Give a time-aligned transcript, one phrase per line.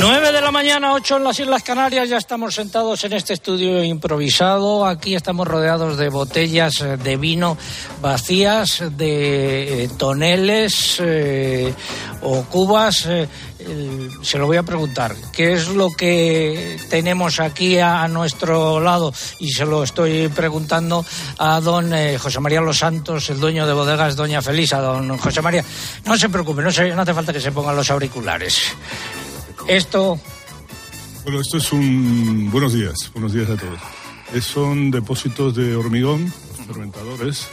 [0.00, 3.82] 9 de la mañana, 8 en las Islas Canarias, ya estamos sentados en este estudio
[3.82, 4.86] improvisado.
[4.86, 7.56] Aquí estamos rodeados de botellas de vino
[8.02, 11.72] vacías, de eh, toneles eh,
[12.22, 13.06] o cubas.
[13.06, 13.28] Eh,
[14.22, 19.14] se lo voy a preguntar, ¿qué es lo que tenemos aquí a, nuestro lado?
[19.38, 21.06] Y se lo estoy preguntando
[21.38, 24.80] a don José María Los Santos, el dueño de bodegas Doña Felisa.
[24.80, 25.64] Don José María,
[26.04, 28.74] no se preocupe, no, no hace falta que se pongan los auriculares.
[29.68, 30.20] Esto.
[31.24, 32.50] Bueno, esto es un.
[32.50, 34.44] Buenos días, buenos días a todos.
[34.44, 36.30] son depósitos de hormigón,
[36.66, 37.48] fermentadores,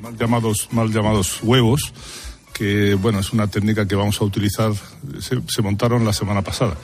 [0.00, 1.92] mal, llamados, mal llamados huevos,
[2.52, 4.72] que, bueno, es una técnica que vamos a utilizar.
[5.18, 6.76] Se, montaron la semana pasada.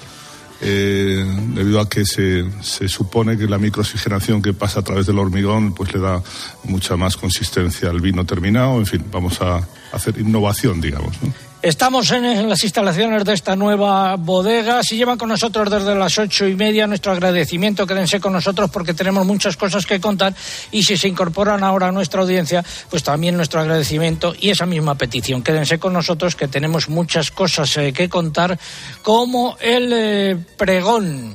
[0.61, 1.25] Eh,
[1.55, 5.75] debido a que se, se, supone que la microoxigenación que pasa a través del hormigón
[5.75, 6.23] pues le da
[6.65, 8.79] mucha más consistencia al vino terminado.
[8.79, 11.23] En fin, vamos a hacer innovación, digamos.
[11.23, 11.33] ¿no?
[11.65, 14.83] Estamos en, las instalaciones de esta nueva bodega.
[14.83, 18.93] Si llevan con nosotros desde las ocho y media, nuestro agradecimiento, quédense con nosotros porque
[18.93, 20.35] tenemos muchas cosas que contar.
[20.73, 24.97] Y si se incorporan ahora a nuestra audiencia, pues también nuestro agradecimiento y esa misma
[24.97, 25.43] petición.
[25.43, 28.59] Quédense con nosotros que tenemos muchas cosas eh, que contar,
[29.01, 31.35] como el eh, pregón.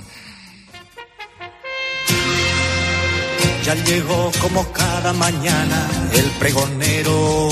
[3.65, 7.49] Ya llegó como cada mañana el pregonero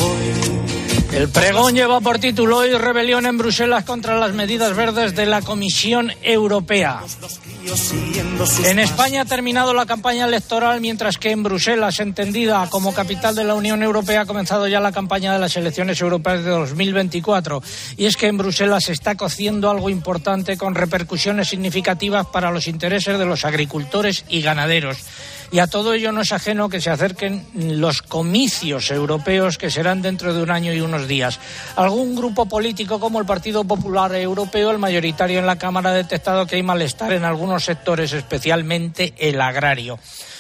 [1.18, 5.42] el pregón lleva por título Hoy rebelión en Bruselas contra las medidas verdes de la
[5.42, 7.02] Comisión Europea.
[8.64, 13.46] En España ha terminado la campaña electoral, mientras que en Bruselas, entendida como capital de
[13.46, 17.64] la Unión Europea, ha comenzado ya la campaña de las elecciones europeas de 2024.
[17.98, 22.68] Y es que en Bruselas se está cociendo algo importante con repercusiones significativas para los
[22.68, 24.98] intereses de los agricultores y ganaderos.
[25.52, 30.02] Y a todo ello no es ajeno que se acerquen los comicios europeos que serán
[30.02, 31.40] dentro de un año y unos días.
[31.76, 36.46] Algún grupo político como el Partido Popular Europeo, el mayoritario en la Cámara, ha detectado
[36.46, 40.00] que hay malestar en algunos sectores, especialmente el agrario.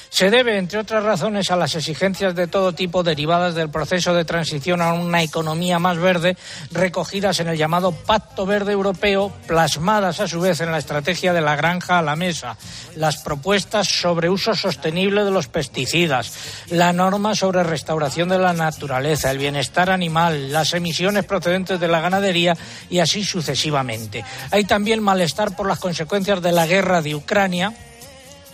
[0.09, 4.25] Se debe, entre otras razones, a las exigencias de todo tipo derivadas del proceso de
[4.25, 6.38] transición a una economía más verde,
[6.72, 11.41] recogidas en el llamado Pacto Verde Europeo, plasmadas a su vez en la estrategia de
[11.41, 12.57] la granja a la mesa,
[12.95, 16.34] las propuestas sobre uso sostenible de los pesticidas,
[16.69, 22.01] la norma sobre restauración de la naturaleza, el bienestar animal, las emisiones procedentes de la
[22.01, 22.56] ganadería
[22.89, 24.24] y así sucesivamente.
[24.51, 27.74] Hay también malestar por las consecuencias de la guerra de Ucrania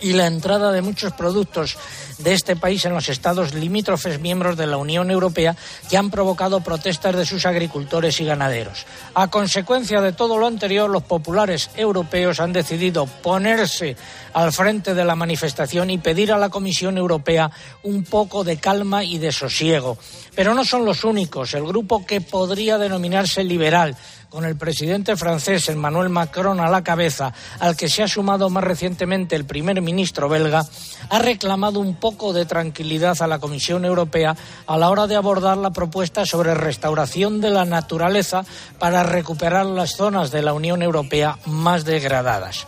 [0.04, 1.78] y la entrada de muchos productos
[2.18, 5.56] de este país en los estados limítrofes miembros de la Unión Europea
[5.88, 8.84] que han provocado protestas de sus agricultores y ganaderos.
[9.14, 13.96] A consecuencia de todo lo anterior, los populares europeos han decidido ponerse
[14.34, 17.50] al frente de la manifestación y pedir a la Comisión Europea
[17.82, 19.96] un poco de calma y de sosiego.
[20.34, 21.54] Pero no son los únicos.
[21.54, 23.96] El grupo que podría denominarse liberal
[24.34, 28.64] con el presidente francés Emmanuel Macron a la cabeza, al que se ha sumado más
[28.64, 30.66] recientemente el primer ministro belga,
[31.08, 34.34] ha reclamado un poco de tranquilidad a la Comisión Europea
[34.66, 38.44] a la hora de abordar la propuesta sobre restauración de la naturaleza
[38.80, 42.66] para recuperar las zonas de la Unión Europea más degradadas.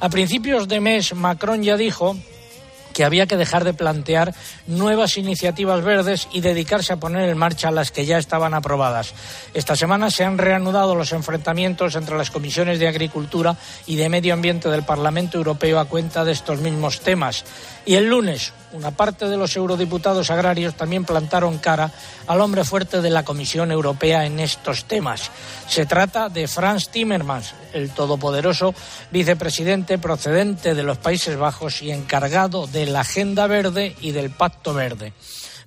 [0.00, 2.14] A principios de mes, Macron ya dijo
[2.96, 4.34] que había que dejar de plantear
[4.66, 9.12] nuevas iniciativas verdes y dedicarse a poner en marcha las que ya estaban aprobadas.
[9.52, 13.54] Esta semana se han reanudado los enfrentamientos entre las comisiones de Agricultura
[13.86, 17.44] y de Medio Ambiente del Parlamento Europeo a cuenta de estos mismos temas.
[17.86, 21.92] Y el lunes, una parte de los eurodiputados agrarios también plantaron cara
[22.26, 25.30] al hombre fuerte de la Comisión Europea en estos temas.
[25.68, 28.74] Se trata de Frans Timmermans, el todopoderoso
[29.12, 34.74] vicepresidente procedente de los Países Bajos y encargado de la Agenda Verde y del Pacto
[34.74, 35.12] Verde.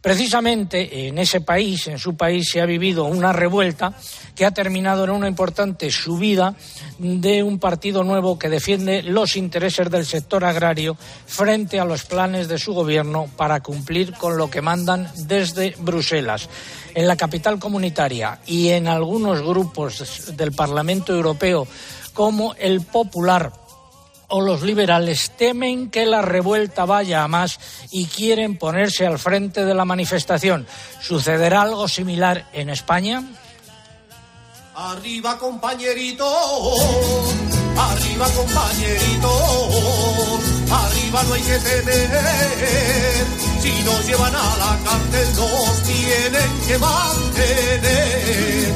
[0.01, 3.93] Precisamente en ese país, en su país, se ha vivido una revuelta
[4.33, 6.55] que ha terminado en una importante subida
[6.97, 10.95] de un partido nuevo que defiende los intereses del sector agrario
[11.25, 16.47] frente a los planes de su gobierno para cumplir con lo que mandan desde Bruselas.
[16.95, 21.67] En la capital comunitaria y en algunos grupos del Parlamento Europeo,
[22.13, 23.51] como el Popular,
[24.29, 27.59] o los liberales temen que la revuelta vaya a más
[27.91, 30.67] y quieren ponerse al frente de la manifestación.
[31.01, 33.23] ¿Sucederá algo similar en España?
[34.75, 36.25] Arriba compañerito,
[37.77, 39.29] arriba compañerito,
[40.71, 43.25] arriba no hay que temer.
[43.61, 48.73] Si nos llevan a la cárcel nos tienen que mantener.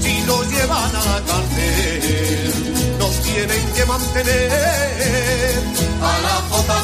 [0.00, 2.47] Si nos llevan a la cárcel
[3.32, 5.68] tienen que mantener.
[6.00, 6.74] A la Jota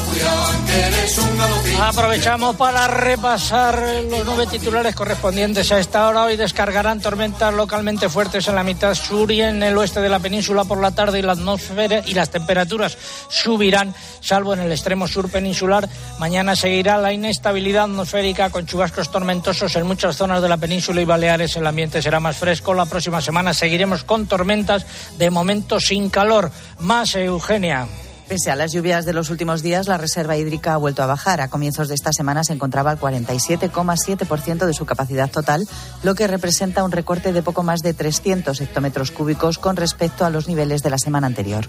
[0.65, 1.81] que eres un galotín.
[1.81, 6.23] Aprovechamos para repasar los nueve titulares correspondientes a esta hora.
[6.23, 10.19] Hoy descargarán tormentas localmente fuertes en la mitad sur y en el oeste de la
[10.19, 12.97] península por la tarde y la atmósfera y las temperaturas
[13.29, 15.87] subirán, salvo en el extremo sur peninsular.
[16.19, 21.05] Mañana seguirá la inestabilidad atmosférica con chubascos tormentosos en muchas zonas de la península y
[21.05, 21.55] Baleares.
[21.55, 22.73] El ambiente será más fresco.
[22.73, 24.85] La próxima semana seguiremos con tormentas,
[25.17, 26.34] de momento sin calor.
[26.79, 27.87] Más Eugenia.
[28.27, 31.39] Pese a las lluvias de los últimos días, la reserva hídrica ha vuelto a bajar.
[31.39, 35.65] A comienzos de esta semana se encontraba al 47,7% de su capacidad total,
[36.03, 40.29] lo que representa un recorte de poco más de 300 hectómetros cúbicos con respecto a
[40.29, 41.67] los niveles de la semana anterior.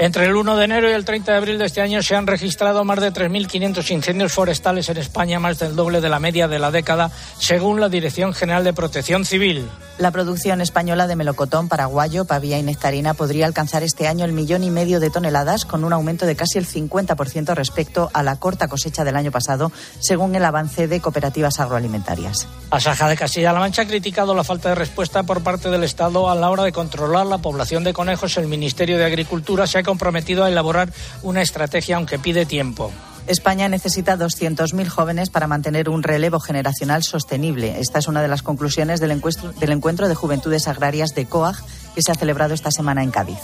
[0.00, 2.26] Entre el 1 de enero y el 30 de abril de este año se han
[2.26, 6.58] registrado más de 3.500 incendios forestales en España, más del doble de la media de
[6.58, 9.68] la década, según la Dirección General de Protección Civil.
[9.98, 14.64] La producción española de melocotón paraguayo, pavía y nectarina podría alcanzar este año el millón
[14.64, 18.68] y medio de toneladas, con un aumento de casi el 50% respecto a la corta
[18.68, 22.48] cosecha del año pasado, según el avance de cooperativas agroalimentarias.
[22.70, 26.34] Asaja de Castilla-La Mancha ha criticado la falta de respuesta por parte del Estado a
[26.34, 28.38] la hora de controlar la población de conejos.
[28.38, 30.92] El Ministerio de Agricultura se ha comprometido a elaborar
[31.24, 32.92] una estrategia, aunque pide tiempo.
[33.26, 37.80] España necesita 200.000 jóvenes para mantener un relevo generacional sostenible.
[37.80, 41.56] Esta es una de las conclusiones del encuentro, del encuentro de Juventudes Agrarias de COAG
[41.96, 43.40] que se ha celebrado esta semana en Cádiz.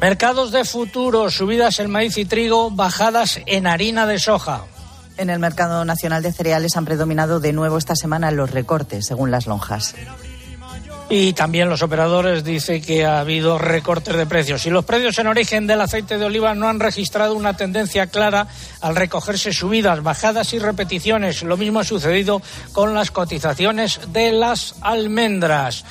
[0.00, 4.62] Mercados de futuro, subidas en maíz y trigo, bajadas en harina de soja.
[5.16, 9.32] En el mercado nacional de cereales han predominado de nuevo esta semana los recortes, según
[9.32, 9.96] las lonjas.
[11.12, 14.64] Y también los operadores dicen que ha habido recortes de precios.
[14.66, 18.46] Y los precios en origen del aceite de oliva no han registrado una tendencia clara
[18.80, 21.42] al recogerse subidas, bajadas y repeticiones.
[21.42, 22.40] Lo mismo ha sucedido
[22.72, 25.84] con las cotizaciones de las almendras.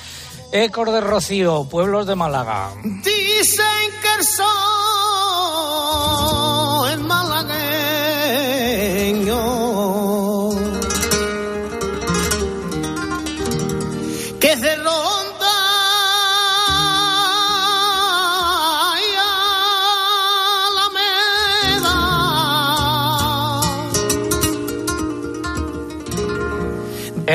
[0.52, 2.70] Ecor de Rocío, pueblos de Málaga.
[2.82, 4.80] Dicen que el sol.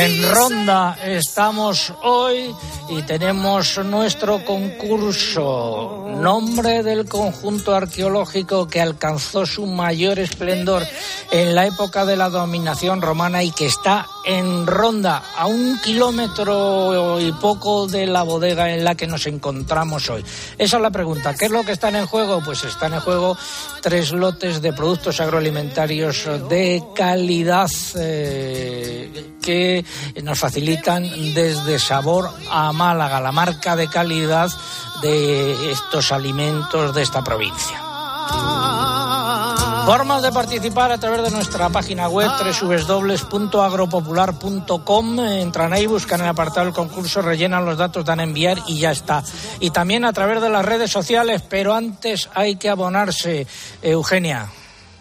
[0.06, 2.56] En Ronda estamos hoy
[2.90, 6.06] y tenemos nuestro concurso.
[6.20, 10.84] Nombre del conjunto arqueológico que alcanzó su mayor esplendor
[11.32, 17.20] en la época de la dominación romana y que está en Ronda, a un kilómetro
[17.20, 20.24] y poco de la bodega en la que nos encontramos hoy.
[20.58, 21.36] Esa es la pregunta.
[21.36, 22.42] ¿Qué es lo que están en juego?
[22.44, 23.38] Pues están en juego
[23.82, 29.86] tres lotes de productos agroalimentarios de calidad eh, que
[30.24, 31.04] nos facilitan
[31.36, 34.52] desde sabor a Málaga, la marca de calidad
[35.02, 37.82] de estos alimentos de esta provincia.
[39.86, 42.28] Formas de participar a través de nuestra página web
[42.60, 45.20] www.agropopular.com.
[45.20, 48.90] Entran ahí, buscan el apartado del concurso, rellenan los datos, dan a enviar y ya
[48.90, 49.24] está.
[49.60, 53.46] Y también a través de las redes sociales, pero antes hay que abonarse.
[53.84, 54.50] Eugenia.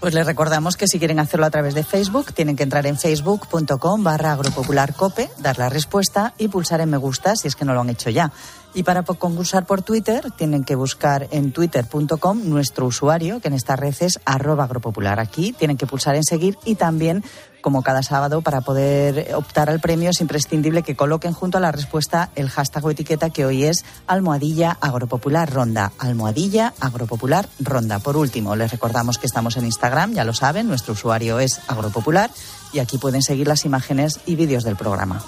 [0.05, 2.99] Pues les recordamos que si quieren hacerlo a través de Facebook, tienen que entrar en
[2.99, 7.73] facebook.com barra agropopularcope, dar la respuesta y pulsar en me gusta si es que no
[7.73, 8.31] lo han hecho ya.
[8.75, 13.76] Y para concursar por Twitter, tienen que buscar en twitter.com nuestro usuario, que en esta
[13.76, 15.21] red es arroba agropopular.
[15.21, 17.23] Aquí tienen que pulsar en seguir y también,
[17.61, 21.71] como cada sábado, para poder optar al premio es imprescindible que coloquen junto a la
[21.71, 25.93] respuesta el hashtag o etiqueta que hoy es almohadilla agropopular ronda.
[26.01, 28.01] Almohadilla agropopular ronda.
[28.01, 32.29] Por último, les recordamos que estamos en Instagram, ya lo saben, nuestro usuario es agropopular
[32.72, 35.22] y aquí pueden seguir las imágenes y vídeos del programa.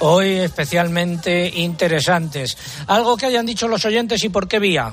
[0.00, 2.56] Hoy especialmente interesantes.
[2.86, 4.92] Algo que hayan dicho los oyentes y por qué vía.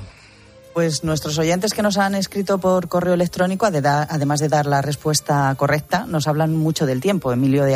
[0.74, 5.54] Pues nuestros oyentes que nos han escrito por correo electrónico, además de dar la respuesta
[5.58, 7.30] correcta, nos hablan mucho del tiempo.
[7.30, 7.66] Emilio,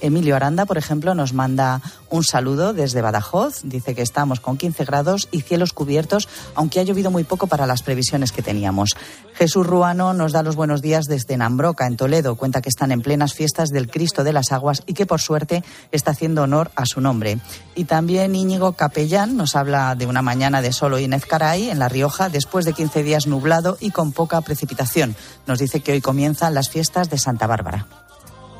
[0.00, 3.60] Emilio Aranda, por ejemplo, nos manda un saludo desde Badajoz.
[3.62, 7.66] Dice que estamos con 15 grados y cielos cubiertos, aunque ha llovido muy poco para
[7.66, 8.96] las previsiones que teníamos.
[9.34, 12.36] Jesús Ruano nos da los buenos días desde Nambroca, en Toledo.
[12.36, 15.62] Cuenta que están en plenas fiestas del Cristo de las Aguas y que, por suerte,
[15.92, 17.38] está haciendo honor a su nombre.
[17.74, 21.78] Y también Íñigo Capellán nos habla de una mañana de sol hoy en Ezcaray, en
[21.78, 25.14] La Rioja, después de 15 días nublado y con poca precipitación.
[25.46, 27.86] Nos dice que hoy comienzan las fiestas de Santa Bárbara.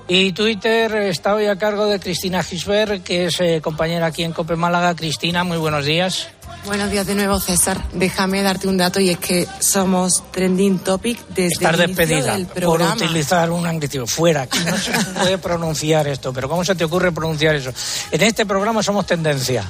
[0.09, 4.33] Y Twitter está hoy a cargo de Cristina Gisbert, que es eh, compañera aquí en
[4.33, 4.95] Cope Málaga.
[4.95, 6.29] Cristina, muy buenos días.
[6.65, 7.81] Buenos días de nuevo, César.
[7.93, 12.47] Déjame darte un dato y es que somos trending topic desde Estar el despedida del
[12.47, 12.95] por programa.
[12.95, 14.07] utilizar un anglicismo.
[14.07, 17.73] Fuera, aquí no se puede pronunciar esto, pero ¿cómo se te ocurre pronunciar eso?
[18.11, 19.65] En este programa somos tendencia.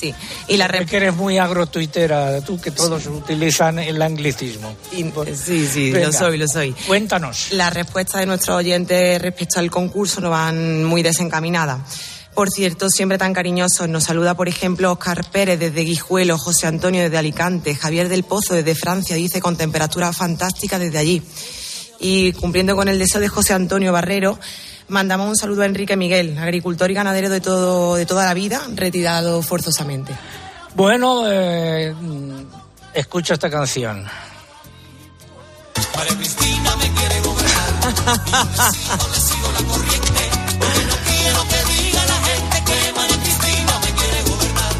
[0.00, 0.14] Sí.
[0.48, 4.74] Y la Es que eres muy agrotuitera, tú que todos utilizan el anglicismo.
[4.90, 6.72] Sí, sí, Venga, lo soy, lo soy.
[6.86, 7.52] Cuéntanos.
[7.52, 11.80] Las respuestas de nuestros oyentes respecto al concurso no van muy desencaminadas.
[12.34, 13.88] Por cierto, siempre tan cariñosos.
[13.88, 18.54] Nos saluda, por ejemplo, Oscar Pérez desde Guijuelo, José Antonio desde Alicante, Javier del Pozo
[18.54, 21.22] desde Francia, dice con temperatura fantástica desde allí.
[21.98, 24.38] Y cumpliendo con el deseo de José Antonio Barrero,
[24.90, 28.60] mandamos un saludo a Enrique Miguel, agricultor y ganadero de, todo, de toda la vida,
[28.74, 30.12] retirado forzosamente.
[30.74, 31.94] Bueno, eh,
[32.94, 34.04] escucha esta canción.
[35.96, 37.70] María Cristina me quiere gobernar.
[38.26, 40.30] Y yo le sigo la corriente.
[40.58, 44.74] Porque no quiero que diga la gente que María Cristina me quiere gobernar.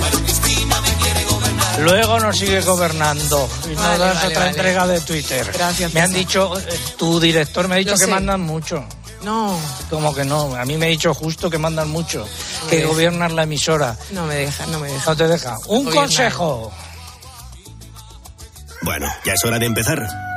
[0.00, 1.80] María Cristina me quiere gobernar.
[1.80, 4.50] Luego nos sigue gobernando y nos Vale, das vale, otra vale.
[4.50, 5.50] entrega de Twitter.
[5.54, 8.10] Gracias, Me han dicho, eh, tu director me ha dicho Yo que sé.
[8.10, 8.84] mandan mucho.
[9.22, 9.58] No,
[9.90, 12.26] Como que no, a mí me ha dicho justo que mandan mucho,
[12.70, 13.96] que Pues- gobiernan la emisora.
[14.12, 15.10] no me deja, no me deja.
[15.10, 15.56] No te deja.
[15.66, 16.72] Un consejo.
[18.82, 20.08] Bueno, ya es hora de empezar.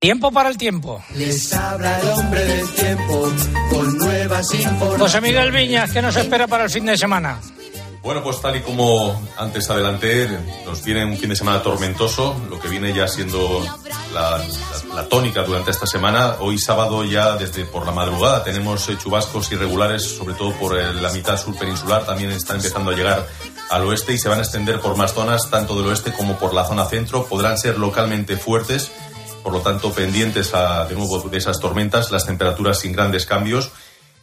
[0.00, 1.02] Tiempo para el tiempo.
[1.16, 3.32] Les habla el hombre del tiempo
[3.68, 5.00] con nuevas informaciones.
[5.00, 7.40] José Miguel Viñas, ¿qué nos espera para el fin de semana?
[8.00, 10.28] Bueno, pues tal y como antes adelanté,
[10.64, 13.60] nos viene un fin de semana tormentoso, lo que viene ya siendo
[14.14, 16.36] la, la- la tónica durante esta semana.
[16.38, 20.94] Hoy sábado ya desde por la madrugada tenemos eh, chubascos irregulares, sobre todo por eh,
[20.94, 23.26] la mitad sur peninsular, también está empezando a llegar
[23.68, 26.54] al oeste y se van a extender por más zonas, tanto del oeste como por
[26.54, 27.26] la zona centro.
[27.26, 28.90] Podrán ser localmente fuertes,
[29.42, 33.70] por lo tanto pendientes a, de nuevo de esas tormentas, las temperaturas sin grandes cambios.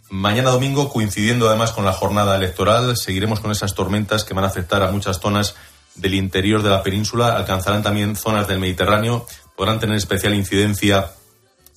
[0.09, 4.47] Mañana domingo, coincidiendo además con la jornada electoral, seguiremos con esas tormentas que van a
[4.47, 5.55] afectar a muchas zonas
[5.95, 11.11] del interior de la península, alcanzarán también zonas del Mediterráneo, podrán tener especial incidencia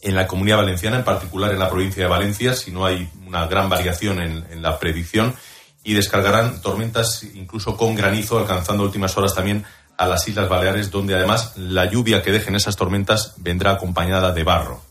[0.03, 3.47] en la comunidad valenciana, en particular en la provincia de Valencia, si no hay una
[3.47, 5.35] gran variación en, en la predicción,
[5.83, 9.65] y descargarán tormentas incluso con granizo, alcanzando últimas horas también
[9.99, 14.45] a las Islas Baleares, donde además la lluvia que dejen esas tormentas vendrá acompañada de
[14.45, 14.88] barro.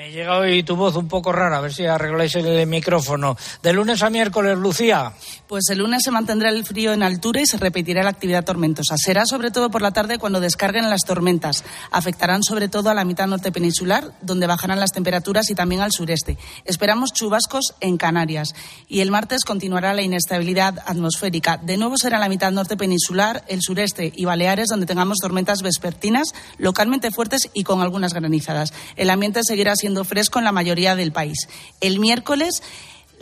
[0.00, 3.36] Me llega hoy tu voz un poco rara, a ver si arregláis el micrófono.
[3.62, 5.12] De lunes a miércoles, Lucía.
[5.46, 8.94] Pues el lunes se mantendrá el frío en altura y se repetirá la actividad tormentosa.
[8.96, 11.64] Será sobre todo por la tarde cuando descarguen las tormentas.
[11.90, 15.92] Afectarán sobre todo a la mitad norte peninsular, donde bajarán las temperaturas y también al
[15.92, 16.38] sureste.
[16.64, 18.54] Esperamos chubascos en Canarias.
[18.88, 21.58] Y el martes continuará la inestabilidad atmosférica.
[21.58, 26.32] De nuevo será la mitad norte peninsular, el sureste y Baleares, donde tengamos tormentas vespertinas,
[26.56, 28.72] localmente fuertes y con algunas granizadas.
[28.96, 31.48] El ambiente seguirá siendo fresco en la mayoría del país.
[31.80, 32.62] El miércoles.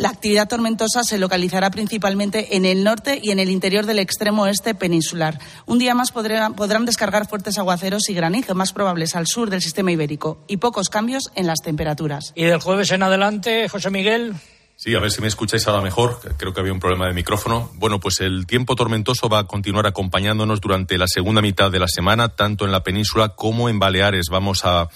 [0.01, 4.43] La actividad tormentosa se localizará principalmente en el norte y en el interior del extremo
[4.45, 5.41] oeste peninsular.
[5.67, 9.61] Un día más podrá- podrán descargar fuertes aguaceros y granizo, más probables al sur del
[9.61, 12.33] sistema ibérico, y pocos cambios en las temperaturas.
[12.37, 14.35] Y del jueves en adelante, José Miguel.
[14.77, 16.21] Sí, a ver si me escucháis ahora mejor.
[16.37, 17.69] Creo que había un problema de micrófono.
[17.75, 21.89] Bueno, pues el tiempo tormentoso va a continuar acompañándonos durante la segunda mitad de la
[21.89, 24.27] semana, tanto en la península como en Baleares.
[24.31, 24.89] Vamos a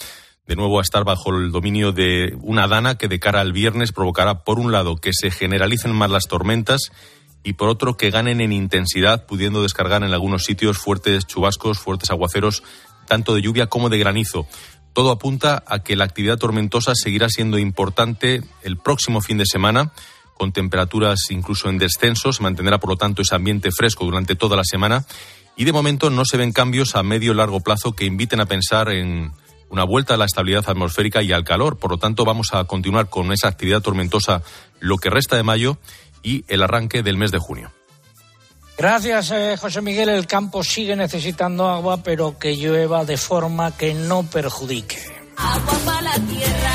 [0.46, 3.92] de nuevo a estar bajo el dominio de una dana que de cara al viernes
[3.92, 6.90] provocará, por un lado, que se generalicen más las tormentas
[7.44, 12.11] y por otro, que ganen en intensidad, pudiendo descargar en algunos sitios fuertes chubascos, fuertes
[12.11, 12.62] aguaceros,
[13.06, 14.46] tanto de lluvia como de granizo.
[14.92, 19.92] Todo apunta a que la actividad tormentosa seguirá siendo importante el próximo fin de semana,
[20.37, 22.32] con temperaturas incluso en descenso.
[22.32, 25.04] Se mantendrá, por lo tanto, ese ambiente fresco durante toda la semana.
[25.56, 28.90] Y de momento no se ven cambios a medio largo plazo que inviten a pensar
[28.90, 29.32] en
[29.73, 31.79] una vuelta a la estabilidad atmosférica y al calor.
[31.79, 34.43] Por lo tanto, vamos a continuar con esa actividad tormentosa
[34.81, 35.79] lo que resta de mayo
[36.23, 37.73] y el arranque del mes de junio.
[38.76, 40.11] Gracias, eh, José Miguel.
[40.11, 44.99] El campo sigue necesitando agua, pero que llueva de forma que no perjudique.
[45.38, 46.73] Agua para la tierra,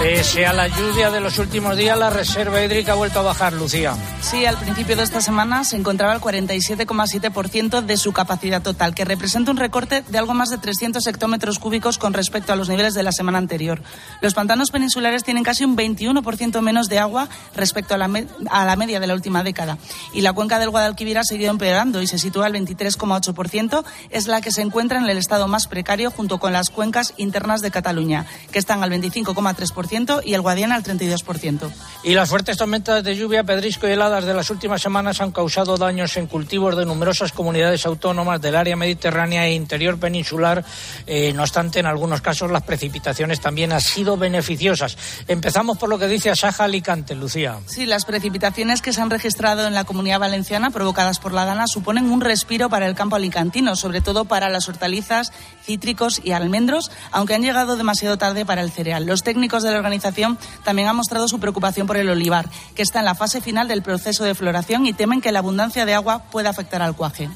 [0.00, 3.52] Pese a la lluvia de los últimos días, la reserva hídrica ha vuelto a bajar,
[3.52, 3.94] Lucía.
[4.22, 9.04] Sí, al principio de esta semana se encontraba el 47,7% de su capacidad total, que
[9.04, 12.94] representa un recorte de algo más de 300 hectómetros cúbicos con respecto a los niveles
[12.94, 13.82] de la semana anterior.
[14.22, 18.10] Los pantanos peninsulares tienen casi un 21% menos de agua respecto a la,
[18.50, 19.76] a la media de la última década.
[20.14, 23.84] Y la cuenca del Guadalquivir ha seguido empeorando y se sitúa al 23,8%.
[24.08, 27.60] Es la que se encuentra en el estado más precario junto con las cuencas internas
[27.60, 31.70] de Cataluña, que están al 25,3% 28% y el Guadiana al 32%.
[32.02, 35.76] Y las fuertes tormentas de lluvia, pedrisco y heladas de las últimas semanas han causado
[35.76, 40.64] daños en cultivos de numerosas comunidades autónomas del área mediterránea e interior peninsular.
[41.06, 44.96] Eh, no obstante, en algunos casos las precipitaciones también han sido beneficiosas.
[45.28, 47.58] Empezamos por lo que dice Asaja Alicante, Lucía.
[47.66, 51.66] Sí, las precipitaciones que se han registrado en la comunidad valenciana provocadas por la Dana
[51.66, 55.32] suponen un respiro para el campo alicantino, sobre todo para las hortalizas,
[55.64, 59.04] cítricos y almendros, aunque han llegado demasiado tarde para el cereal.
[59.04, 63.00] Los técnicos de la organización también han mostrado su preocupación por el olivar, que está
[63.00, 66.24] en la fase final del proceso de floración y temen que la abundancia de agua
[66.30, 67.28] pueda afectar al cuaje.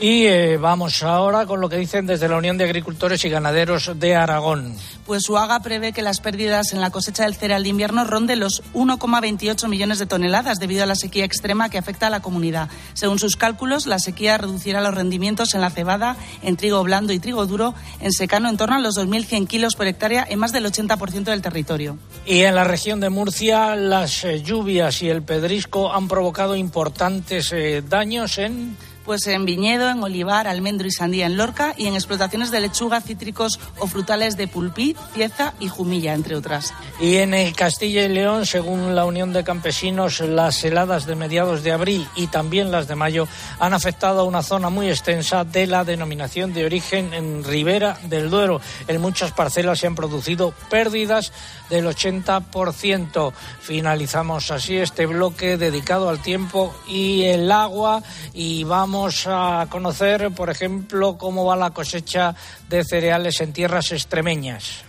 [0.00, 3.92] Y eh, vamos ahora con lo que dicen desde la Unión de Agricultores y Ganaderos
[3.96, 4.74] de Aragón.
[5.04, 8.62] Pues Suaga prevé que las pérdidas en la cosecha del cereal de invierno ronden los
[8.72, 12.70] 1,28 millones de toneladas debido a la sequía extrema que afecta a la comunidad.
[12.94, 17.18] Según sus cálculos, la sequía reducirá los rendimientos en la cebada, en trigo blando y
[17.18, 20.64] trigo duro, en secano en torno a los 2.100 kilos por hectárea en más del
[20.64, 21.98] 80% del territorio.
[22.24, 27.52] Y en la región de Murcia, las eh, lluvias y el pedrisco han provocado importantes
[27.52, 31.94] eh, daños en pues en viñedo, en olivar, almendro y sandía en Lorca y en
[31.94, 36.72] explotaciones de lechuga, cítricos o frutales de pulpí, pieza y jumilla, entre otras.
[37.00, 41.62] Y en el Castilla y León, según la Unión de Campesinos, las heladas de mediados
[41.62, 43.26] de abril y también las de mayo
[43.58, 48.30] han afectado a una zona muy extensa de la denominación de origen en Ribera del
[48.30, 48.60] Duero.
[48.86, 51.32] En muchas parcelas se han producido pérdidas
[51.68, 53.32] del 80%.
[53.60, 58.02] Finalizamos así este bloque dedicado al tiempo y el agua
[58.34, 62.34] y vamos a conocer, por ejemplo, cómo va la cosecha
[62.68, 64.84] de cereales en tierras extremeñas.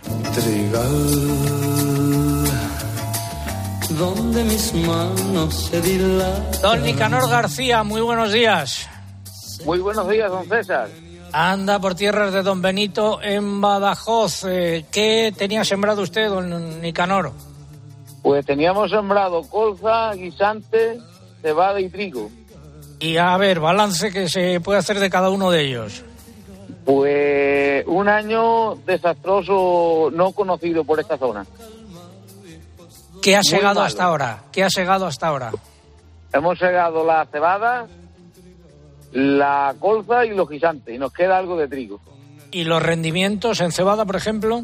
[3.98, 6.62] donde mis manos se dilatan.
[6.62, 8.88] Don Nicanor García, muy buenos días.
[9.64, 10.88] Muy buenos días, don César.
[11.32, 14.44] Anda por tierras de Don Benito en Badajoz.
[14.44, 17.32] Eh, ¿Qué tenía sembrado usted, don Nicanor?
[18.22, 20.98] Pues teníamos sembrado colza, guisante,
[21.40, 22.30] cebada y trigo.
[23.02, 26.04] Y a ver, balance que se puede hacer de cada uno de ellos.
[26.84, 31.44] Pues un año desastroso no conocido por esta zona.
[33.20, 33.86] ¿Qué ha Muy segado malo.
[33.86, 34.42] hasta ahora?
[34.52, 35.50] ¿Qué ha segado hasta ahora?
[36.32, 37.86] Hemos segado la cebada,
[39.12, 42.00] la colza y los guisantes, y nos queda algo de trigo.
[42.52, 44.62] ¿Y los rendimientos en cebada, por ejemplo?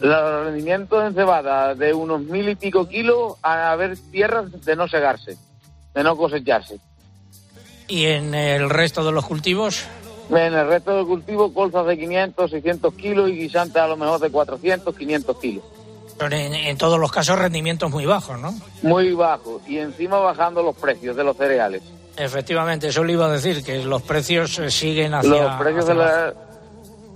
[0.00, 4.88] Los rendimientos en cebada de unos mil y pico kilos a haber tierras de no
[4.88, 5.36] segarse,
[5.94, 6.78] de no cosecharse.
[7.88, 9.84] ¿Y en el resto de los cultivos?
[10.30, 14.20] En el resto del cultivo, colzas de 500, 600 kilos y guisantes a lo mejor
[14.20, 15.64] de 400, 500 kilos.
[16.18, 18.54] Pero en, en todos los casos rendimientos muy bajos, ¿no?
[18.82, 19.60] Muy bajo.
[19.66, 21.82] Y encima bajando los precios de los cereales.
[22.16, 25.94] Efectivamente, eso le iba a decir, que los precios eh, siguen hacia, los precios hacia
[25.94, 26.38] de la- abajo.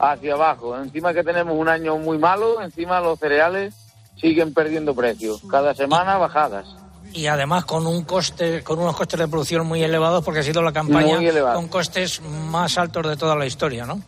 [0.01, 0.79] hacia abajo.
[0.79, 3.75] Encima que tenemos un año muy malo, encima los cereales
[4.21, 5.41] siguen perdiendo precios.
[5.49, 6.67] Cada semana bajadas.
[7.13, 10.63] Y además con un coste, con unos costes de producción muy elevados, porque ha sido
[10.63, 11.19] la campaña
[11.55, 14.01] con costes más altos de toda la historia, ¿no?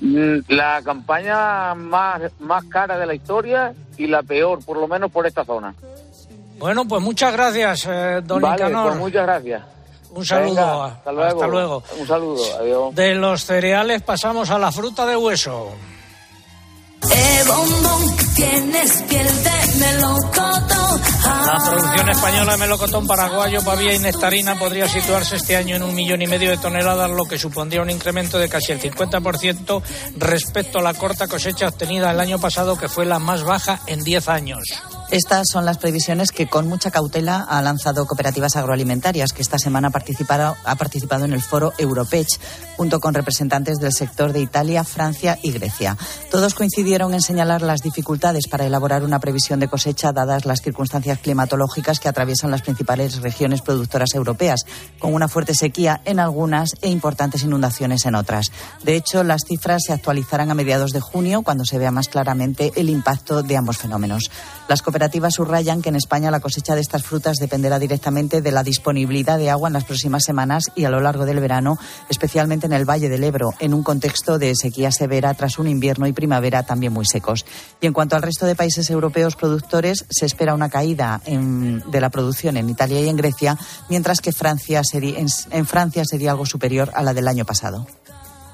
[0.00, 5.10] Mm, La campaña más, más cara de la historia y la peor, por lo menos
[5.10, 5.74] por esta zona.
[6.58, 8.88] Bueno, pues muchas gracias, eh, don vale, Nicanor.
[8.88, 9.62] pues muchas gracias.
[10.10, 10.48] Un saludo.
[10.54, 11.28] Venga, hasta luego.
[11.34, 11.82] Hasta luego.
[11.98, 12.42] Un saludo.
[12.60, 12.94] Adiós.
[12.94, 15.70] De los cereales pasamos a la fruta de hueso.
[17.12, 17.36] Eh.
[21.46, 25.94] La producción española de melocotón paraguayo, pavía y nectarina podría situarse este año en un
[25.94, 29.82] millón y medio de toneladas, lo que supondría un incremento de casi el 50%
[30.16, 34.02] respecto a la corta cosecha obtenida el año pasado, que fue la más baja en
[34.02, 34.82] 10 años.
[35.10, 39.88] Estas son las previsiones que con mucha cautela ha lanzado Cooperativas Agroalimentarias, que esta semana
[39.88, 42.26] ha participado en el foro Europech,
[42.76, 45.96] junto con representantes del sector de Italia, Francia y Grecia.
[46.28, 51.20] Todos coincidieron en señalar las dificultades para elaborar una previsión de cosecha, dadas las circunstancias
[51.20, 54.66] climatológicas que atraviesan las principales regiones productoras europeas,
[54.98, 58.46] con una fuerte sequía en algunas e importantes inundaciones en otras.
[58.82, 62.72] De hecho, las cifras se actualizarán a mediados de junio, cuando se vea más claramente
[62.74, 64.30] el impacto de ambos fenómenos.
[64.68, 68.62] Las cooperativas subrayan que en España la cosecha de estas frutas dependerá directamente de la
[68.62, 71.76] disponibilidad de agua en las próximas semanas y a lo largo del verano,
[72.08, 76.06] especialmente en el Valle del Ebro, en un contexto de sequía severa tras un invierno
[76.06, 77.44] y primavera también muy secos.
[77.78, 82.08] Y en cuanto al resto de países europeos productores, se espera una caída de la
[82.08, 83.58] producción en Italia y en Grecia,
[83.90, 87.86] mientras que Francia sería- en, en Francia sería algo superior a la del año pasado.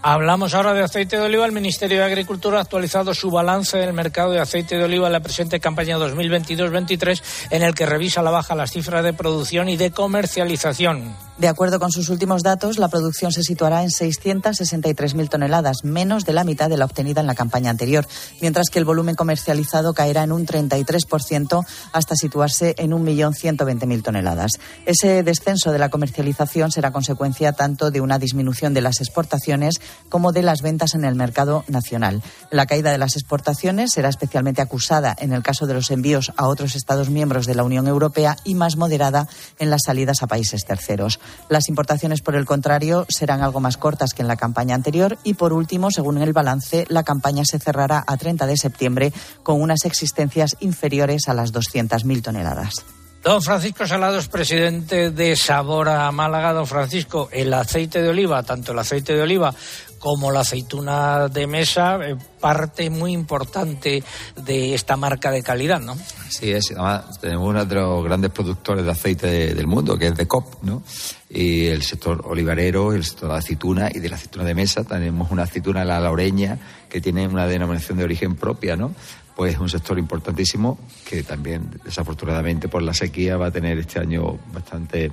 [0.05, 1.47] Hablamos ahora de aceite de oliva.
[1.47, 5.12] El Ministerio de Agricultura ha actualizado su balance del mercado de aceite de oliva en
[5.12, 9.77] la presente campaña 2022-23, en el que revisa la baja las cifras de producción y
[9.77, 11.15] de comercialización.
[11.38, 16.33] De acuerdo con sus últimos datos, la producción se situará en 663.000 toneladas, menos de
[16.33, 18.07] la mitad de la obtenida en la campaña anterior,
[18.41, 24.53] mientras que el volumen comercializado caerá en un 33% hasta situarse en 1.120.000 toneladas.
[24.85, 30.33] Ese descenso de la comercialización será consecuencia tanto de una disminución de las exportaciones como
[30.33, 32.23] de las ventas en el mercado nacional.
[32.51, 36.49] La caída de las exportaciones será especialmente acusada en el caso de los envíos a
[36.49, 39.29] otros Estados miembros de la Unión Europea y más moderada
[39.59, 41.21] en las salidas a países terceros.
[41.49, 45.35] Las importaciones, por el contrario, serán algo más cortas que en la campaña anterior y,
[45.35, 49.85] por último, según el balance, la campaña se cerrará a 30 de septiembre con unas
[49.85, 52.75] existencias inferiores a las 200.000 toneladas.
[53.23, 56.53] Don Francisco Salados, presidente de Sabora Málaga.
[56.53, 59.55] Don Francisco, el aceite de oliva, tanto el aceite de oliva
[60.01, 64.03] como la aceituna de mesa, eh, parte muy importante
[64.35, 65.97] de esta marca de calidad, ¿no?
[66.29, 66.73] Sí, es.
[66.73, 70.27] Además, tenemos uno de los grandes productores de aceite de- del mundo, que es de
[70.27, 70.83] COP, ¿no?
[71.31, 74.83] Y el sector olivarero, el sector de aceituna y de la aceituna de mesa.
[74.83, 76.59] Tenemos una aceituna, la laureña,
[76.91, 78.93] que tiene una denominación de origen propia, ¿no?
[79.37, 83.99] Pues es un sector importantísimo que también, desafortunadamente, por la sequía va a tener este
[83.99, 85.11] año bastante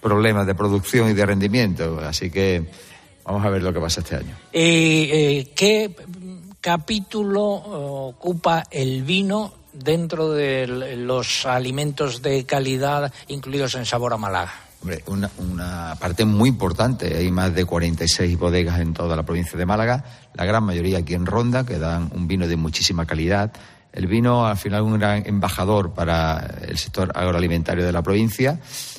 [0.00, 1.98] problemas de producción y de rendimiento.
[2.00, 2.64] Así que
[3.24, 4.36] vamos a ver lo que pasa este año.
[4.52, 5.94] Eh, eh, ¿Qué
[6.60, 14.71] capítulo ocupa el vino dentro de los alimentos de calidad incluidos en Sabor a Málaga?
[15.06, 17.16] Una, parte muy importante.
[17.16, 21.14] Hay más de 46 bodegas en toda la provincia de Málaga, la gran mayoría aquí
[21.14, 23.52] en Ronda, que dan un vino de muchísima calidad.
[23.92, 28.58] El vino, al final, un gran embajador para el sector agroalimentario de la provincia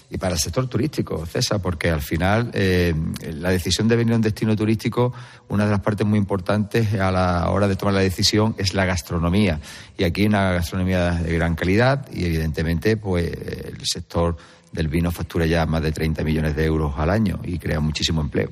[0.09, 2.93] y para el sector turístico, César, porque al final eh,
[3.33, 5.11] la decisión de venir a un destino turístico,
[5.49, 8.85] una de las partes muy importantes a la hora de tomar la decisión es la
[8.85, 9.59] gastronomía.
[9.97, 14.37] Y aquí una gastronomía de gran calidad y, evidentemente, pues el sector
[14.73, 18.21] del vino factura ya más de 30 millones de euros al año y crea muchísimo
[18.21, 18.51] empleo.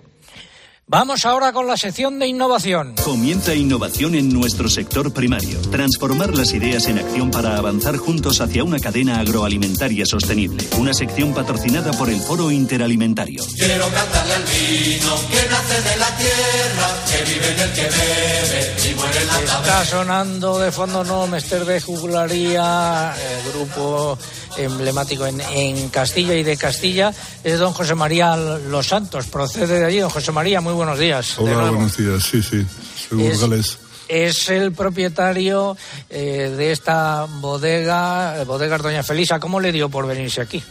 [0.93, 2.95] Vamos ahora con la sección de innovación.
[3.01, 5.61] Comienza innovación en nuestro sector primario.
[5.71, 10.67] Transformar las ideas en acción para avanzar juntos hacia una cadena agroalimentaria sostenible.
[10.77, 13.41] Una sección patrocinada por el Foro Interalimentario.
[13.55, 18.91] Quiero cantarle al vino que nace de la tierra, que vive en el que bebe
[18.91, 24.17] y muere en la Está sonando de fondo no Mester de Jugularía, el grupo
[24.57, 29.85] emblemático en, en Castilla y de Castilla, es don José María Los Santos, procede de
[29.85, 29.99] allí.
[29.99, 31.37] Don José María, muy buenos días.
[31.39, 32.23] Hola, buenos días.
[32.23, 32.65] Sí, sí.
[33.09, 33.77] Soy Es- burgalés.
[34.07, 35.77] Es el propietario
[36.09, 39.39] eh, de esta bodega, eh, Bodegas Doña Felisa.
[39.39, 40.61] ¿Cómo le dio por venirse aquí?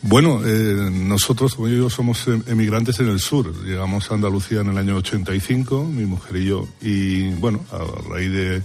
[0.00, 3.54] Bueno, eh, nosotros, como yo, somos em- emigrantes en el sur.
[3.64, 6.66] Llegamos a Andalucía en el año 85, mi mujer y yo.
[6.80, 8.62] Y bueno, a raíz de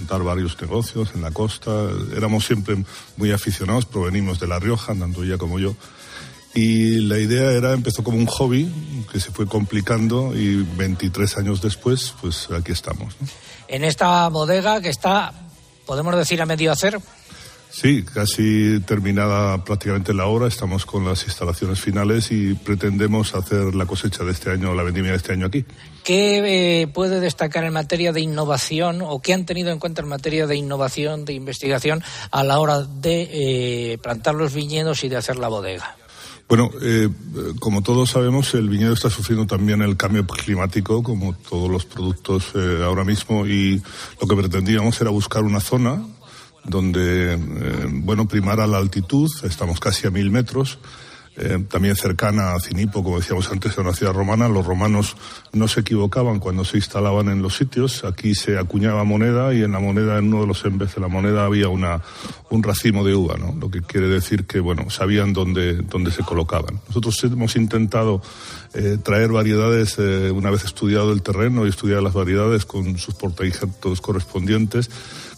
[0.00, 1.70] montar varios negocios en la costa,
[2.16, 2.76] éramos siempre
[3.16, 5.74] muy aficionados, provenimos de La Rioja, tanto ella como yo.
[6.54, 8.68] Y la idea era, empezó como un hobby
[9.12, 13.14] que se fue complicando y 23 años después, pues aquí estamos.
[13.20, 13.28] ¿no?
[13.68, 15.32] En esta bodega que está,
[15.86, 16.98] podemos decir, a medio hacer.
[17.70, 23.86] Sí, casi terminada prácticamente la obra, estamos con las instalaciones finales y pretendemos hacer la
[23.86, 25.64] cosecha de este año, la vendimia de este año aquí.
[26.04, 30.08] ¿Qué eh, puede destacar en materia de innovación o qué han tenido en cuenta en
[30.08, 33.28] materia de innovación, de investigación a la hora de
[33.92, 35.96] eh, plantar los viñedos y de hacer la bodega?
[36.50, 37.08] Bueno, eh,
[37.60, 42.46] como todos sabemos, el viñedo está sufriendo también el cambio climático, como todos los productos
[42.56, 43.80] eh, ahora mismo, y
[44.20, 46.04] lo que pretendíamos era buscar una zona
[46.64, 50.78] donde, eh, bueno, primara la altitud, estamos casi a mil metros,
[51.36, 54.48] eh, también cercana a Cinipo, como decíamos antes, a una ciudad romana.
[54.48, 55.16] Los romanos
[55.52, 58.04] no se equivocaban cuando se instalaban en los sitios.
[58.04, 61.08] Aquí se acuñaba moneda y en la moneda, en uno de los embes de la
[61.08, 62.02] moneda, había una,
[62.50, 63.54] un racimo de uva, ¿no?
[63.58, 66.80] Lo que quiere decir que, bueno, sabían dónde, dónde se colocaban.
[66.88, 68.20] Nosotros hemos intentado
[68.74, 74.00] eh, traer variedades, una vez estudiado el terreno y estudiar las variedades con sus portainjertos
[74.00, 74.90] correspondientes,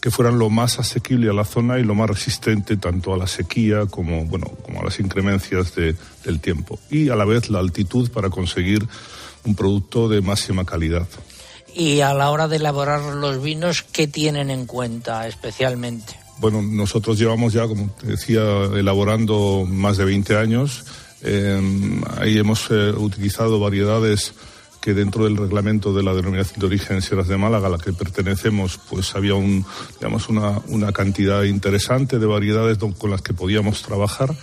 [0.03, 3.27] que fueran lo más asequible a la zona y lo más resistente tanto a la
[3.29, 6.79] sequía como, bueno, como a las incremencias de- del tiempo.
[6.91, 8.85] Y a la vez la altitud para conseguir
[9.45, 11.07] un producto de máxima calidad.
[11.75, 16.15] Y a la hora de elaborar los vinos, ¿qué tienen en cuenta especialmente?
[16.38, 18.43] Bueno, nosotros llevamos ya, como te decía,
[18.75, 20.85] elaborando más de 20 años.
[21.23, 24.35] Eh, ahí hemos eh, utilizado variedades
[24.83, 27.92] que dentro del reglamento de la denominación de origen Sierras de Málaga, a la que
[27.92, 29.64] pertenecemos, pues había un,
[29.99, 34.35] digamos, una, una cantidad interesante de variedades con las que podíamos trabajar.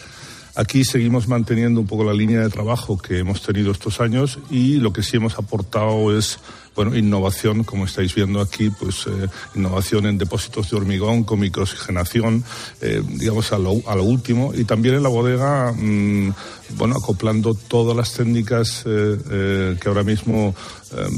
[0.56, 4.78] Aquí seguimos manteniendo un poco la línea de trabajo que hemos tenido estos años y
[4.78, 6.40] lo que sí hemos aportado es
[6.76, 12.44] bueno, innovación, como estáis viendo aquí, pues eh, innovación en depósitos de hormigón con microoxigenación,
[12.80, 16.32] eh, digamos a lo, a lo, último, y también en la bodega, mmm,
[16.78, 20.56] bueno, acoplando todas las técnicas eh, que ahora mismo,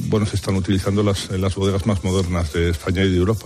[0.08, 3.46] bueno, se están utilizando las, en las bodegas más modernas de España y de Europa.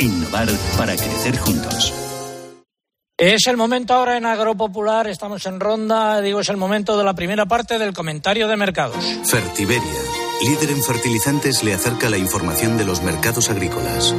[0.00, 1.92] Innovar para crecer juntos.
[3.16, 7.14] Es el momento ahora en Agropopular, estamos en ronda, digo, es el momento de la
[7.14, 9.04] primera parte del comentario de mercados.
[9.24, 10.00] Fertiberia,
[10.42, 14.14] líder en fertilizantes, le acerca la información de los mercados agrícolas.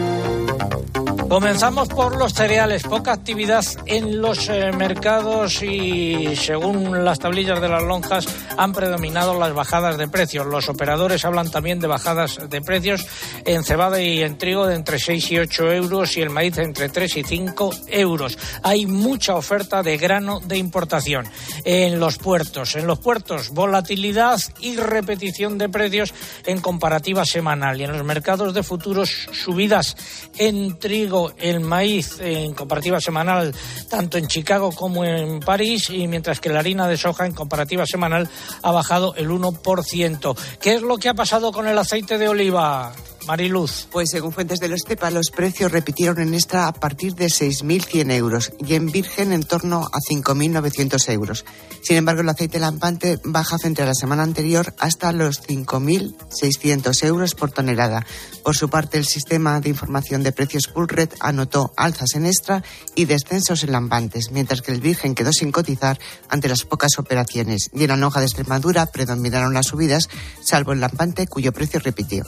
[1.31, 2.83] Comenzamos por los cereales.
[2.83, 9.39] Poca actividad en los eh, mercados y según las tablillas de las lonjas han predominado
[9.39, 10.45] las bajadas de precios.
[10.45, 13.07] Los operadores hablan también de bajadas de precios
[13.45, 16.89] en cebada y en trigo de entre 6 y 8 euros y el maíz entre
[16.89, 18.37] 3 y 5 euros.
[18.61, 21.25] Hay mucha oferta de grano de importación
[21.63, 22.75] en los puertos.
[22.75, 26.13] En los puertos, volatilidad y repetición de precios
[26.45, 27.79] en comparativa semanal.
[27.79, 29.95] Y en los mercados de futuros, subidas
[30.37, 33.53] en trigo el maíz en comparativa semanal
[33.89, 37.85] tanto en Chicago como en París y mientras que la harina de soja en comparativa
[37.85, 38.29] semanal
[38.61, 40.37] ha bajado el 1%.
[40.59, 42.93] ¿Qué es lo que ha pasado con el aceite de oliva?
[43.27, 43.87] Mariluz.
[43.91, 48.11] Pues según fuentes de los CEPA, los precios repitieron en extra a partir de 6.100
[48.11, 51.45] euros y en virgen en torno a 5.900 euros.
[51.81, 57.35] Sin embargo, el aceite lampante baja frente a la semana anterior hasta los 5.600 euros
[57.35, 58.05] por tonelada.
[58.43, 62.63] Por su parte, el sistema de información de precios Pulred anotó alzas en extra
[62.95, 67.69] y descensos en lampantes, mientras que el virgen quedó sin cotizar ante las pocas operaciones.
[67.73, 70.09] Y en la lonja de Extremadura predominaron las subidas,
[70.43, 72.23] salvo el lampante cuyo precio repitió.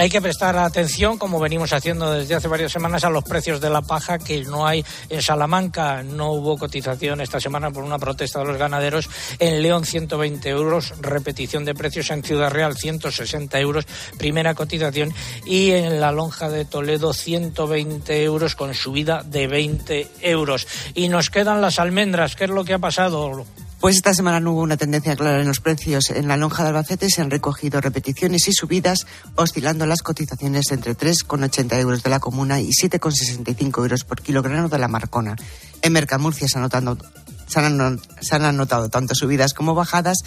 [0.00, 3.68] Hay que prestar atención, como venimos haciendo desde hace varias semanas, a los precios de
[3.68, 6.02] la paja que no hay en Salamanca.
[6.02, 9.10] No hubo cotización esta semana por una protesta de los ganaderos.
[9.38, 10.94] En León, 120 euros.
[11.02, 13.84] Repetición de precios en Ciudad Real, 160 euros.
[14.16, 15.12] Primera cotización.
[15.44, 20.66] Y en la lonja de Toledo, 120 euros con subida de 20 euros.
[20.94, 22.36] Y nos quedan las almendras.
[22.36, 23.44] ¿Qué es lo que ha pasado?
[23.80, 26.10] Pues esta semana no hubo una tendencia clara en los precios.
[26.10, 30.94] En la lonja de Albacete se han recogido repeticiones y subidas, oscilando las cotizaciones entre
[30.94, 35.34] 3,80 euros de la comuna y 7,65 euros por kilogramo de la marcona.
[35.80, 40.18] En Mercamurcia se, han, se han anotado tanto subidas como bajadas,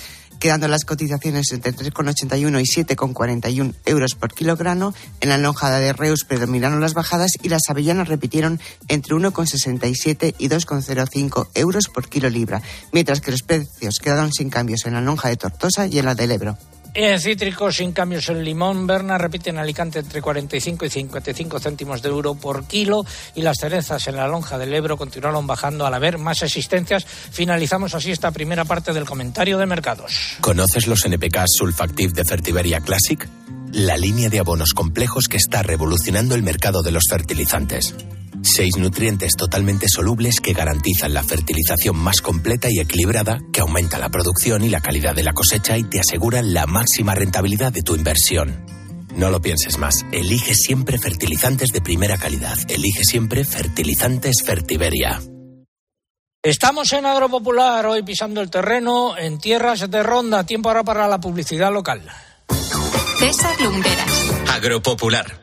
[0.43, 4.93] quedando las cotizaciones entre 3,81 y 7,41 euros por kilogramo.
[5.21, 10.49] En la lonjada de Reus predominaron las bajadas y las avellanas repitieron entre 1,67 y
[10.49, 15.29] 2,05 euros por kilo libra, mientras que los precios quedaron sin cambios en la lonja
[15.29, 16.57] de Tortosa y en la del Ebro.
[16.95, 22.03] En cítricos, sin cambios en limón, Berna repite en Alicante entre 45 y 55 céntimos
[22.03, 23.03] de euro por kilo
[23.33, 27.03] y las cerezas en la lonja del Ebro continuaron bajando al haber más existencias.
[27.05, 30.37] Finalizamos así esta primera parte del comentario de mercados.
[30.39, 33.27] ¿Conoces los NPK Sulfactive de Fertiberia Classic?
[33.71, 37.95] La línea de abonos complejos que está revolucionando el mercado de los fertilizantes.
[38.43, 44.09] Seis nutrientes totalmente solubles que garantizan la fertilización más completa y equilibrada, que aumenta la
[44.09, 47.95] producción y la calidad de la cosecha y te aseguran la máxima rentabilidad de tu
[47.95, 48.65] inversión.
[49.15, 49.95] No lo pienses más.
[50.11, 52.57] Elige siempre fertilizantes de primera calidad.
[52.67, 55.21] Elige siempre fertilizantes Fertiberia.
[56.41, 60.45] Estamos en Agropopular, hoy pisando el terreno en tierras de ronda.
[60.45, 62.01] Tiempo ahora para la publicidad local.
[63.19, 64.31] César Lumbreras.
[64.49, 65.42] Agropopular.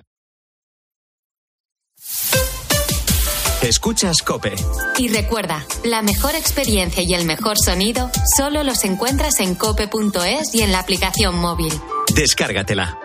[3.71, 4.53] Escuchas Cope.
[4.99, 10.63] Y recuerda, la mejor experiencia y el mejor sonido solo los encuentras en cope.es y
[10.63, 11.73] en la aplicación móvil.
[12.13, 12.99] Descárgatela.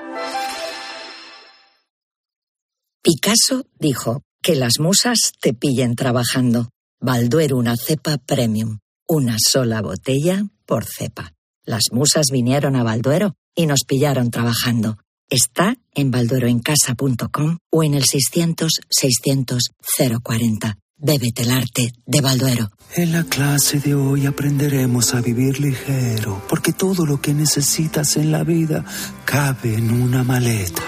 [3.04, 6.71] Picasso dijo que las musas te pillen trabajando.
[6.99, 8.80] Balduero una cepa premium.
[9.08, 11.34] Una sola botella por cepa.
[11.63, 14.97] Las musas vinieron a Balduero y nos pillaron trabajando.
[15.29, 20.77] Está en baldueroencasa.com o en el 600-600-040.
[20.97, 22.69] Bébete el arte de Balduero.
[22.95, 28.31] En la clase de hoy aprenderemos a vivir ligero, porque todo lo que necesitas en
[28.31, 28.85] la vida
[29.25, 30.83] cabe en una maleta.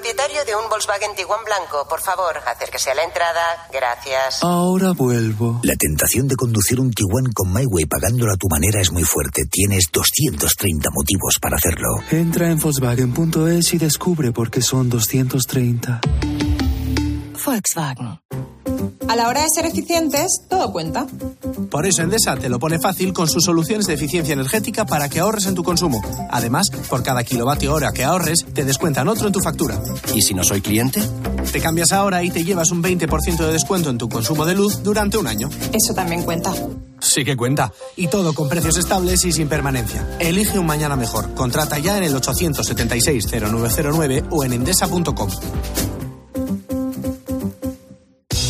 [0.00, 1.86] Propietario de un Volkswagen Tiguan blanco.
[1.86, 3.68] Por favor, acérquese a la entrada.
[3.70, 4.42] Gracias.
[4.42, 5.60] Ahora vuelvo.
[5.62, 9.42] La tentación de conducir un Tiguan con MyWay pagándolo a tu manera es muy fuerte.
[9.50, 11.88] Tienes 230 motivos para hacerlo.
[12.10, 16.00] Entra en Volkswagen.es y descubre por qué son 230.
[17.44, 18.20] Volkswagen.
[19.08, 21.08] A la hora de ser eficientes, todo cuenta.
[21.70, 25.18] Por eso Endesa te lo pone fácil con sus soluciones de eficiencia energética para que
[25.20, 26.00] ahorres en tu consumo.
[26.30, 29.82] Además, por cada kilovatio hora que ahorres, te descuentan otro en tu factura.
[30.14, 31.02] ¿Y si no soy cliente?
[31.50, 34.84] Te cambias ahora y te llevas un 20% de descuento en tu consumo de luz
[34.84, 35.50] durante un año.
[35.72, 36.54] Eso también cuenta.
[37.00, 37.72] Sí que cuenta.
[37.96, 40.06] Y todo con precios estables y sin permanencia.
[40.20, 41.32] Elige un mañana mejor.
[41.34, 45.30] Contrata ya en el 876-0909 o en endesa.com.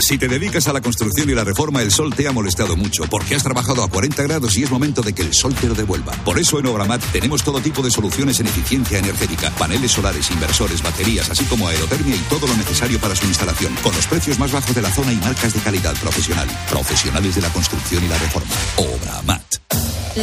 [0.00, 3.04] Si te dedicas a la construcción y la reforma, el sol te ha molestado mucho
[3.10, 5.74] porque has trabajado a 40 grados y es momento de que el sol te lo
[5.74, 6.12] devuelva.
[6.24, 10.82] Por eso en Obramat tenemos todo tipo de soluciones en eficiencia energética, paneles solares, inversores,
[10.82, 14.52] baterías, así como aerotermia y todo lo necesario para su instalación, con los precios más
[14.52, 16.48] bajos de la zona y marcas de calidad profesional.
[16.68, 18.54] Profesionales de la construcción y la reforma.
[18.76, 19.42] Obramat.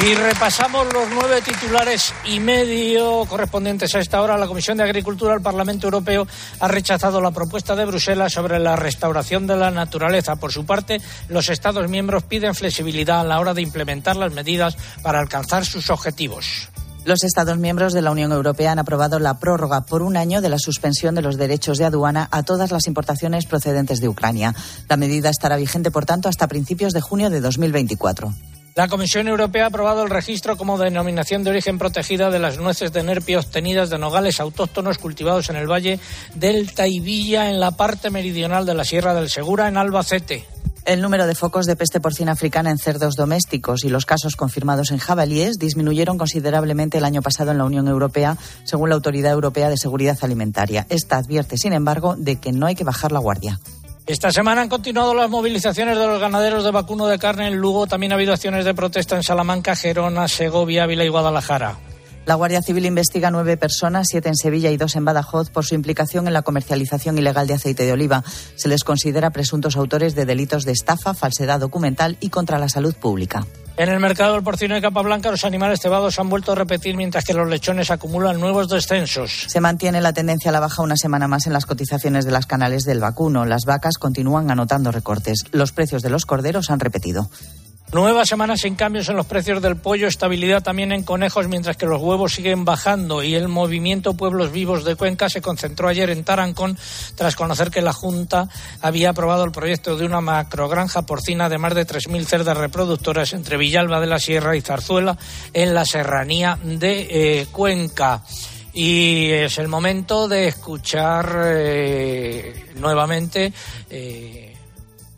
[0.01, 4.39] Y repasamos los nueve titulares y medio correspondientes a esta hora.
[4.39, 6.27] La Comisión de Agricultura del Parlamento Europeo
[6.61, 10.37] ha rechazado la propuesta de Bruselas sobre la restauración de la naturaleza.
[10.37, 14.77] Por su parte, los Estados miembros piden flexibilidad a la hora de implementar las medidas
[15.03, 16.69] para alcanzar sus objetivos.
[17.05, 20.49] Los Estados miembros de la Unión Europea han aprobado la prórroga por un año de
[20.49, 24.55] la suspensión de los derechos de aduana a todas las importaciones procedentes de Ucrania.
[24.89, 28.33] La medida estará vigente, por tanto, hasta principios de junio de 2024.
[28.79, 32.93] La Comisión Europea ha aprobado el registro como denominación de origen protegida de las nueces
[32.93, 35.99] de nerpio obtenidas de nogales autóctonos cultivados en el valle
[36.37, 40.47] del Taibilla, en la parte meridional de la Sierra del Segura, en Albacete.
[40.85, 44.93] El número de focos de peste porcina africana en cerdos domésticos y los casos confirmados
[44.93, 49.71] en jabalíes disminuyeron considerablemente el año pasado en la Unión Europea, según la Autoridad Europea
[49.71, 50.87] de Seguridad Alimentaria.
[50.89, 53.59] Esta advierte, sin embargo, de que no hay que bajar la guardia.
[54.09, 57.87] Esta semana han continuado las movilizaciones de los ganaderos de vacuno de carne en Lugo.
[57.87, 61.77] También ha habido acciones de protesta en Salamanca, Gerona, Segovia, Ávila y Guadalajara.
[62.29, 65.75] La Guardia Civil investiga nueve personas, siete en Sevilla y dos en Badajoz, por su
[65.75, 68.23] implicación en la comercialización ilegal de aceite de oliva.
[68.55, 72.95] Se les considera presuntos autores de delitos de estafa, falsedad documental y contra la salud
[72.95, 73.47] pública.
[73.79, 76.99] En el mercado del porcino de capa blanca, los animales cebados han vuelto a repetir
[76.99, 79.47] mientras que los lechones acumulan nuevos descensos.
[79.47, 82.45] Se mantiene la tendencia a la baja una semana más en las cotizaciones de las
[82.45, 83.47] canales del vacuno.
[83.47, 85.45] Las vacas continúan anotando recortes.
[85.53, 87.31] Los precios de los corderos han repetido.
[87.91, 91.87] Nueva semana sin cambios en los precios del pollo, estabilidad también en conejos, mientras que
[91.87, 96.23] los huevos siguen bajando y el movimiento Pueblos Vivos de Cuenca se concentró ayer en
[96.23, 96.77] Tarancón
[97.15, 98.51] tras conocer que la Junta
[98.83, 103.57] había aprobado el proyecto de una macrogranja porcina de más de 3.000 cerdas reproductoras entre
[103.57, 105.17] Villalba de la Sierra y Zarzuela
[105.55, 107.09] en la serranía de
[107.41, 108.23] eh, Cuenca.
[108.75, 113.51] Y es el momento de escuchar eh, nuevamente
[113.89, 114.55] eh,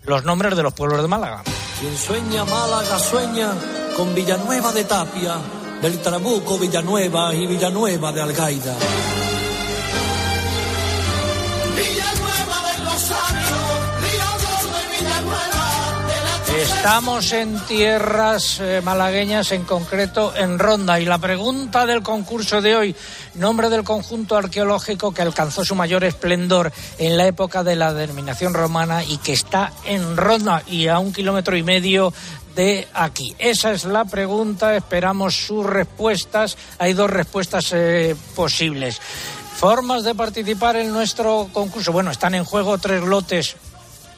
[0.04, 1.42] los nombres de los pueblos de Málaga.
[1.80, 3.54] Quien sueña Málaga sueña
[3.96, 5.36] con Villanueva de Tapia,
[5.80, 8.76] del Trabuco Villanueva y Villanueva de Algaida.
[16.60, 21.00] Estamos en tierras eh, malagueñas, en concreto en Ronda.
[21.00, 22.96] Y la pregunta del concurso de hoy,
[23.36, 28.52] nombre del conjunto arqueológico que alcanzó su mayor esplendor en la época de la denominación
[28.52, 32.12] romana y que está en Ronda y a un kilómetro y medio
[32.54, 33.34] de aquí.
[33.38, 36.58] Esa es la pregunta, esperamos sus respuestas.
[36.78, 39.00] Hay dos respuestas eh, posibles.
[39.56, 41.90] Formas de participar en nuestro concurso.
[41.90, 43.56] Bueno, están en juego tres lotes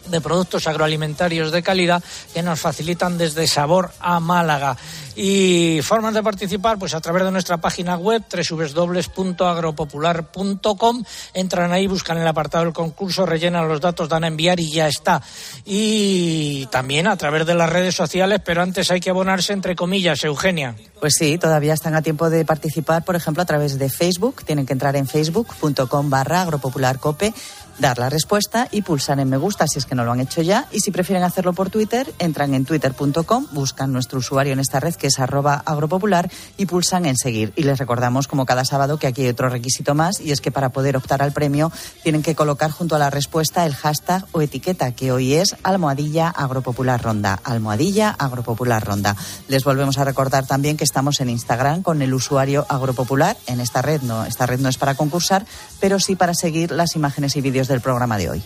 [0.07, 4.77] de productos agroalimentarios de calidad que nos facilitan desde Sabor a Málaga.
[5.15, 11.05] Y formas de participar, pues a través de nuestra página web www.agropopular.com.
[11.35, 14.89] Entran ahí, buscan el apartado del concurso, rellenan los datos, dan a enviar y ya
[14.89, 15.21] está.
[15.67, 20.25] Y también a través de las redes sociales, pero antes hay que abonarse entre comillas,
[20.25, 20.75] Eugenia.
[21.01, 24.45] Pues sí, todavía están a tiempo de participar, por ejemplo, a través de Facebook.
[24.45, 27.35] Tienen que entrar en facebook.com barra agropopularcope
[27.83, 30.41] dar la respuesta y pulsar en me gusta si es que no lo han hecho
[30.41, 30.69] ya.
[30.71, 34.95] Y si prefieren hacerlo por Twitter, entran en twitter.com, buscan nuestro usuario en esta red
[34.95, 37.53] que es arroba agropopular y pulsan en seguir.
[37.57, 40.53] Y les recordamos, como cada sábado, que aquí hay otro requisito más y es que
[40.53, 41.73] para poder optar al premio
[42.05, 46.29] tienen que colocar junto a la respuesta el hashtag o etiqueta que hoy es almohadilla
[46.29, 47.41] agropopular ronda.
[47.43, 49.17] Almohadilla agropopular ronda.
[49.49, 53.37] Les volvemos a recordar también que estamos en Instagram con el usuario agropopular.
[53.49, 55.45] En esta red no, esta red no es para concursar,
[55.81, 58.43] pero sí para seguir las imágenes y vídeos del programa de hoy.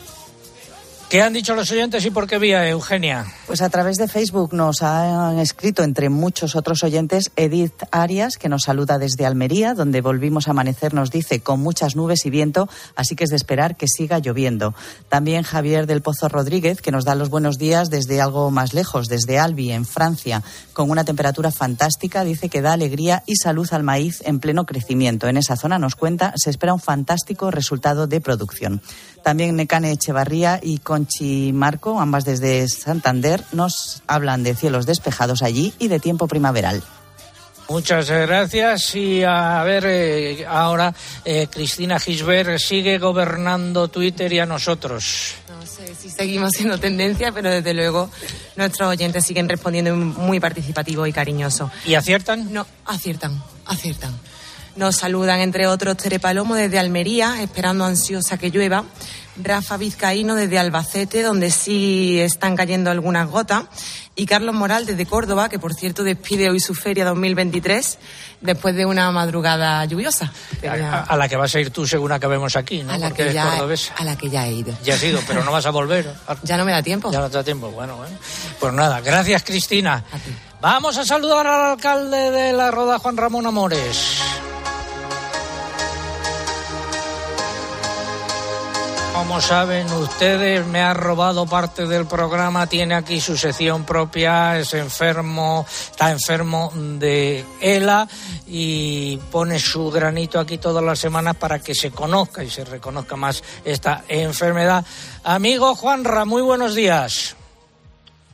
[1.08, 3.26] ¿Qué han dicho los oyentes y por qué vía, Eugenia?
[3.46, 8.48] Pues a través de Facebook nos han escrito, entre muchos otros oyentes, Edith Arias, que
[8.48, 12.68] nos saluda desde Almería, donde volvimos a amanecer, nos dice, con muchas nubes y viento,
[12.96, 14.74] así que es de esperar que siga lloviendo.
[15.08, 19.06] También Javier del Pozo Rodríguez, que nos da los buenos días desde algo más lejos,
[19.06, 23.84] desde Albi, en Francia, con una temperatura fantástica, dice que da alegría y salud al
[23.84, 25.28] maíz en pleno crecimiento.
[25.28, 28.82] En esa zona, nos cuenta, se espera un fantástico resultado de producción.
[29.26, 35.74] También Mecane Echevarría y Conchi Marco, ambas desde Santander, nos hablan de cielos despejados allí
[35.80, 36.80] y de tiempo primaveral.
[37.68, 44.46] Muchas gracias y a ver eh, ahora eh, Cristina Gisbert sigue gobernando Twitter y a
[44.46, 45.34] nosotros.
[45.48, 48.08] No sé si seguimos siendo tendencia, pero desde luego
[48.54, 51.68] nuestros oyentes siguen respondiendo muy participativo y cariñoso.
[51.84, 52.52] ¿Y aciertan?
[52.52, 54.12] No, aciertan, aciertan.
[54.76, 58.84] Nos saludan, entre otros, Tere Palomo desde Almería, esperando ansiosa que llueva.
[59.42, 63.64] Rafa Vizcaíno desde Albacete, donde sí están cayendo algunas gotas.
[64.14, 67.98] Y Carlos Moral desde Córdoba, que por cierto despide hoy su feria 2023
[68.40, 70.32] después de una madrugada lluviosa.
[70.66, 72.92] A, a la que vas a ir tú según acabemos aquí, ¿no?
[72.92, 73.58] A la, Porque que ya,
[73.96, 74.74] a la que ya he ido.
[74.84, 76.06] Ya has ido, pero no vas a volver.
[76.42, 77.10] Ya no me da tiempo.
[77.10, 77.70] Ya no te da tiempo.
[77.70, 78.16] Bueno, bueno.
[78.58, 80.04] Pues nada, gracias Cristina.
[80.60, 84.18] Vamos a saludar al alcalde de la Roda, Juan Ramón Amores.
[89.16, 94.74] Como saben ustedes, me ha robado parte del programa, tiene aquí su sección propia, es
[94.74, 98.06] enfermo, está enfermo de ELA
[98.46, 103.16] y pone su granito aquí todas las semanas para que se conozca y se reconozca
[103.16, 104.84] más esta enfermedad.
[105.24, 107.36] Amigo Juanra, muy buenos días.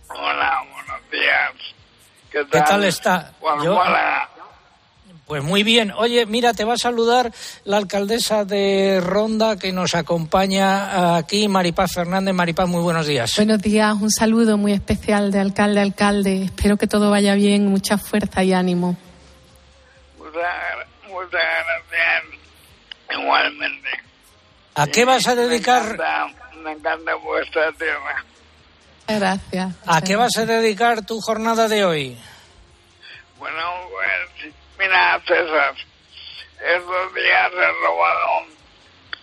[0.09, 1.53] Hola, buenos días.
[2.29, 3.33] ¿Qué tal, ¿Qué tal está?
[3.41, 4.29] Juan Yo- Mala?
[5.27, 5.93] Pues muy bien.
[5.97, 7.33] Oye, mira, te va a saludar
[7.65, 12.35] la alcaldesa de Ronda que nos acompaña aquí, Maripaz Fernández.
[12.35, 13.33] Maripaz, muy buenos días.
[13.37, 16.43] Buenos días, un saludo muy especial de alcalde a alcalde.
[16.45, 18.97] Espero que todo vaya bien, mucha fuerza y ánimo.
[20.19, 20.43] Muchas,
[21.09, 22.41] muchas gracias.
[23.11, 23.89] Igualmente.
[24.75, 25.83] ¿A qué vas a dedicar?
[25.83, 28.25] Me encanta, me encanta vuestra tierra.
[29.07, 29.75] Gracias.
[29.87, 32.19] ¿A qué vas a dedicar tu jornada de hoy?
[33.39, 33.59] Bueno,
[33.91, 35.75] pues, mira, César,
[36.61, 38.47] estos días he robado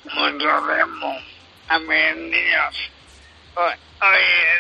[0.05, 1.15] mucho tiempo
[1.67, 2.91] a mis niños.
[3.55, 3.73] Hoy,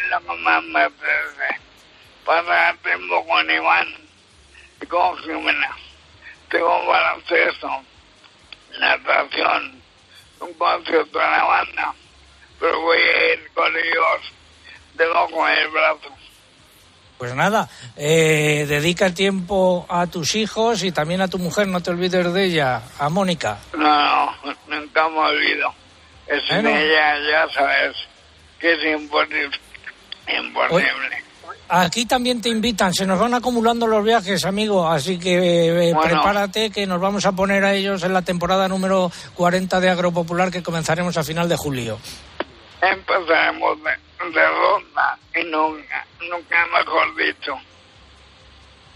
[0.09, 1.61] la mamá me ofrece
[2.25, 3.87] pasar tiempo con Iván.
[4.81, 5.77] Y con Jimena.
[6.49, 7.69] Tengo baloncesto,
[8.79, 9.81] natación,
[10.39, 11.93] un concierto de la banda,
[12.59, 14.33] pero voy a ir con ellos.
[14.95, 16.18] Debajo con el brazo.
[17.19, 17.67] Pues nada,
[17.97, 22.45] eh, dedica tiempo a tus hijos y también a tu mujer, no te olvides de
[22.45, 23.57] ella, a Mónica.
[23.77, 24.31] No,
[24.69, 25.67] nunca me olvido.
[26.27, 26.69] Es Bueno.
[26.69, 27.97] ella, ya sabes,
[28.57, 29.49] que es imposible.
[30.39, 31.23] imposible.
[31.67, 35.99] Aquí también te invitan, se nos van acumulando los viajes, amigo, así que eh, Bueno.
[36.01, 40.51] prepárate que nos vamos a poner a ellos en la temporada número 40 de Agropopular
[40.51, 41.99] que comenzaremos a final de julio.
[42.81, 43.91] Empezaremos de,
[44.27, 47.53] de ronda y nunca, nunca mejor dicho.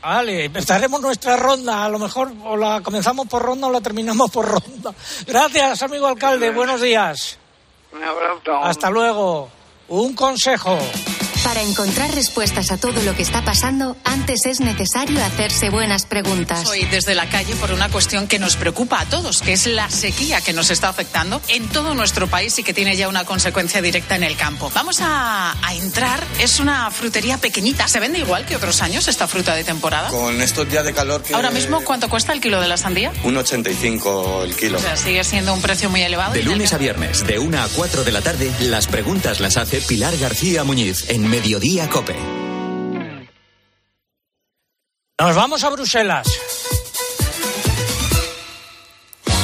[0.02, 4.30] Vale, empezaremos nuestra ronda, a lo mejor o la comenzamos por ronda o la terminamos
[4.30, 4.94] por ronda.
[5.26, 7.40] Gracias, amigo alcalde, buenos días.
[7.94, 8.64] Un abrazo.
[8.64, 9.50] Hasta luego.
[9.88, 10.78] Un consejo.
[11.44, 16.66] Para encontrar respuestas a todo lo que está pasando, antes es necesario hacerse buenas preguntas.
[16.68, 19.90] Hoy desde la calle por una cuestión que nos preocupa a todos, que es la
[19.90, 23.82] sequía que nos está afectando en todo nuestro país y que tiene ya una consecuencia
[23.82, 24.72] directa en el campo.
[24.74, 29.28] Vamos a, a entrar, es una frutería pequeñita, ¿se vende igual que otros años esta
[29.28, 30.10] fruta de temporada?
[30.10, 31.34] Con estos días de calor que...
[31.34, 33.12] Ahora mismo, ¿cuánto cuesta el kilo de la sandía?
[33.26, 34.78] Un 85 el kilo.
[34.78, 36.34] O sea, sigue siendo un precio muy elevado.
[36.34, 39.82] De lunes a viernes, de 1 a 4 de la tarde, las preguntas las hace
[39.82, 42.16] Pilar García Muñiz en Mediodía Cope.
[45.20, 46.28] Nos vamos a Bruselas.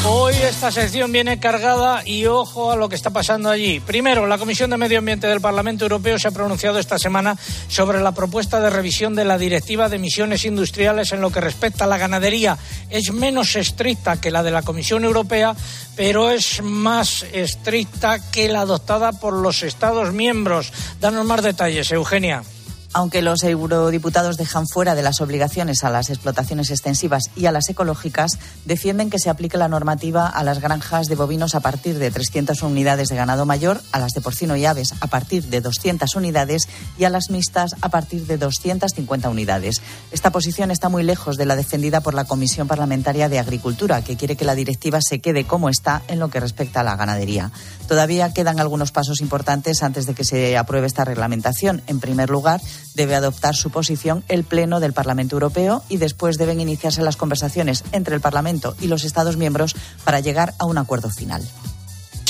[0.05, 3.81] Hoy esta sección viene cargada y ojo a lo que está pasando allí.
[3.81, 7.37] Primero, la Comisión de Medio Ambiente del Parlamento Europeo se ha pronunciado esta semana
[7.67, 11.83] sobre la propuesta de revisión de la Directiva de Emisiones Industriales en lo que respecta
[11.83, 12.57] a la ganadería.
[12.89, 15.53] Es menos estricta que la de la Comisión Europea,
[15.97, 20.71] pero es más estricta que la adoptada por los Estados miembros.
[21.01, 22.43] Danos más detalles, Eugenia.
[22.91, 27.69] Aunque los eurodiputados dejan fuera de las obligaciones a las explotaciones extensivas y a las
[27.69, 32.09] ecológicas, defienden que se aplique la normativa a las granjas de bovinos a partir de
[32.09, 36.15] 300 unidades de ganado mayor, a las de porcino y aves a partir de 200
[36.15, 36.67] unidades
[36.97, 39.83] y a las mixtas a partir de 250 unidades.
[40.11, 44.17] Esta posición está muy lejos de la defendida por la Comisión Parlamentaria de Agricultura, que
[44.17, 47.51] quiere que la directiva se quede como está en lo que respecta a la ganadería.
[47.87, 51.83] Todavía quedan algunos pasos importantes antes de que se apruebe esta reglamentación.
[51.85, 52.61] En primer lugar,
[52.93, 57.83] debe adoptar su posición el Pleno del Parlamento Europeo y después deben iniciarse las conversaciones
[57.91, 61.43] entre el Parlamento y los Estados miembros para llegar a un acuerdo final.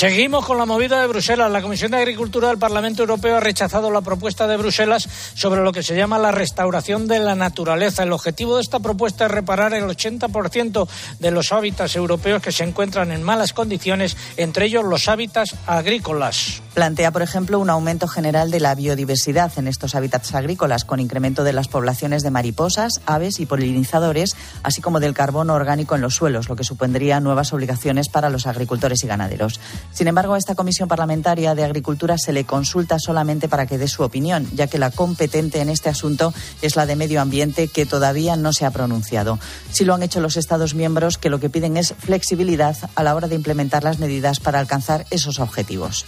[0.00, 1.50] Seguimos con la movida de Bruselas.
[1.50, 5.72] La Comisión de Agricultura del Parlamento Europeo ha rechazado la propuesta de Bruselas sobre lo
[5.72, 8.04] que se llama la restauración de la naturaleza.
[8.04, 10.88] El objetivo de esta propuesta es reparar el 80%
[11.18, 16.62] de los hábitats europeos que se encuentran en malas condiciones, entre ellos los hábitats agrícolas.
[16.74, 21.42] Plantea, por ejemplo, un aumento general de la biodiversidad en estos hábitats agrícolas, con incremento
[21.42, 26.14] de las poblaciones de mariposas, aves y polinizadores, así como del carbono orgánico en los
[26.14, 29.58] suelos, lo que supondría nuevas obligaciones para los agricultores y ganaderos.
[29.92, 33.88] Sin embargo, a esta Comisión Parlamentaria de Agricultura se le consulta solamente para que dé
[33.88, 37.84] su opinión, ya que la competente en este asunto es la de Medio Ambiente, que
[37.84, 39.40] todavía no se ha pronunciado.
[39.72, 43.16] Sí lo han hecho los Estados miembros, que lo que piden es flexibilidad a la
[43.16, 46.06] hora de implementar las medidas para alcanzar esos objetivos.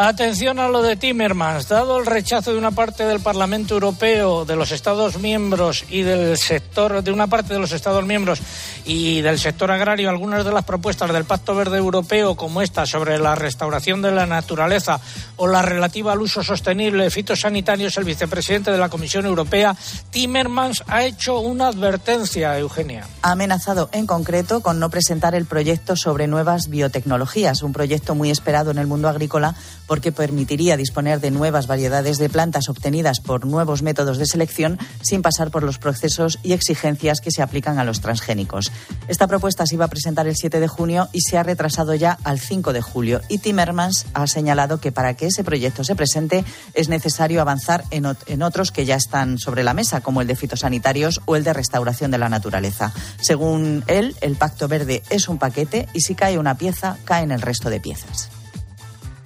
[0.00, 1.66] Atención a lo de Timmermans.
[1.66, 6.38] Dado el rechazo de una parte del Parlamento Europeo, de los Estados miembros y del
[6.38, 8.40] sector, de una parte de los Estados miembros
[8.84, 13.18] y del sector agrario, algunas de las propuestas del Pacto Verde Europeo, como esta sobre
[13.18, 15.00] la restauración de la naturaleza
[15.34, 19.74] o la relativa al uso sostenible de fitosanitarios, el vicepresidente de la Comisión Europea,
[20.10, 23.08] Timmermans, ha hecho una advertencia, Eugenia.
[23.22, 28.30] Ha amenazado en concreto con no presentar el proyecto sobre nuevas biotecnologías, un proyecto muy
[28.30, 29.56] esperado en el mundo agrícola
[29.88, 35.22] porque permitiría disponer de nuevas variedades de plantas obtenidas por nuevos métodos de selección sin
[35.22, 38.70] pasar por los procesos y exigencias que se aplican a los transgénicos.
[39.08, 42.18] Esta propuesta se iba a presentar el 7 de junio y se ha retrasado ya
[42.22, 43.20] al 5 de julio.
[43.28, 48.06] Y Timmermans ha señalado que para que ese proyecto se presente es necesario avanzar en,
[48.26, 51.54] en otros que ya están sobre la mesa, como el de fitosanitarios o el de
[51.54, 52.92] restauración de la naturaleza.
[53.20, 57.40] Según él, el Pacto Verde es un paquete y si cae una pieza, caen el
[57.40, 58.37] resto de piezas.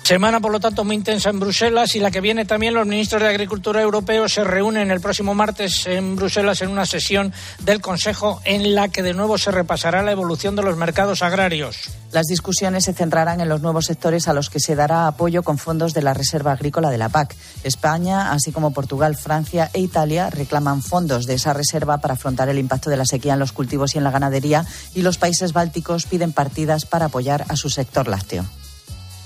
[0.03, 3.23] Semana, por lo tanto, muy intensa en Bruselas y la que viene también los ministros
[3.23, 8.43] de Agricultura europeos se reúnen el próximo martes en Bruselas en una sesión del Consejo
[8.45, 11.89] en la que de nuevo se repasará la evolución de los mercados agrarios.
[12.11, 15.57] Las discusiones se centrarán en los nuevos sectores a los que se dará apoyo con
[15.57, 17.37] fondos de la Reserva Agrícola de la PAC.
[17.63, 22.59] España, así como Portugal, Francia e Italia reclaman fondos de esa reserva para afrontar el
[22.59, 26.07] impacto de la sequía en los cultivos y en la ganadería y los países bálticos
[26.07, 28.45] piden partidas para apoyar a su sector lácteo.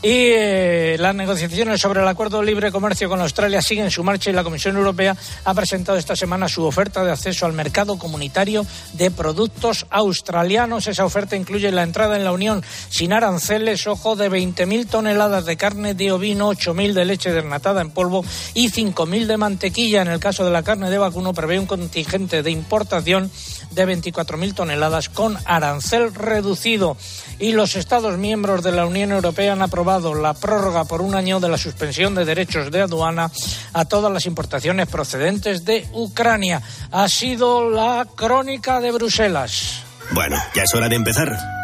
[0.02, 4.28] Y eh, las negociaciones sobre el acuerdo de libre comercio con Australia siguen su marcha
[4.28, 8.66] y la Comisión Europea ha presentado esta semana su oferta de acceso al mercado comunitario
[8.92, 10.86] de productos australianos.
[10.86, 15.56] Esa oferta incluye la entrada en la Unión sin aranceles, ojo, de 20.000 toneladas de
[15.56, 18.22] carne de ovino, 8.000 de leche desnatada en polvo
[18.52, 20.02] y 5.000 de mantequilla.
[20.02, 23.30] En el caso de la carne de vacuno prevé un contingente de importación
[23.70, 26.98] de 24.000 toneladas con arancel reducido.
[27.38, 31.38] Y los Estados miembros de la Unión Europea han aprobado la prórroga por un año
[31.38, 33.30] de la suspensión de derechos de aduana
[33.72, 36.60] a todas las importaciones procedentes de Ucrania.
[36.90, 39.84] Ha sido la crónica de Bruselas.
[40.10, 41.38] Bueno, ya es hora de empezar.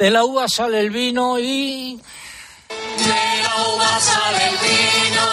[0.00, 2.00] De la uva sale el vino y...
[2.70, 5.26] De la uva sale el vino,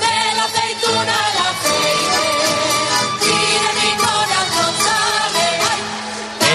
[0.00, 2.24] de la aceituna el aceite,
[3.22, 3.26] y
[3.78, 5.46] mi corazón sale.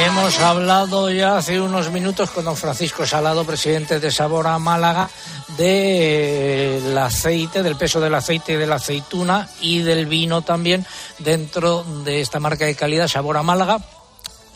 [0.05, 5.09] Hemos hablado ya hace unos minutos con don Francisco Salado, presidente de Sabor a Málaga,
[5.57, 10.85] del aceite, del peso del aceite y de la aceituna y del vino también
[11.19, 13.79] dentro de esta marca de calidad Sabor a Málaga,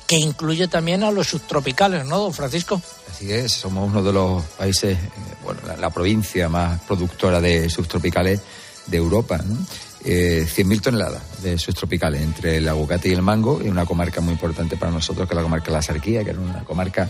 [0.08, 2.82] que incluye también a los subtropicales, ¿no, don Francisco?
[3.12, 5.10] Así es, somos uno de los países, eh,
[5.43, 8.39] bueno, la, provincia más productora de subtropicales
[8.86, 9.38] de Europa.
[9.38, 9.58] ¿no?
[10.05, 14.34] Eh, 100.000 toneladas de subtropicales entre el aguacate y el mango, y una comarca muy
[14.34, 17.10] importante para nosotros, que es la comarca de la Sarquía, que era una comarca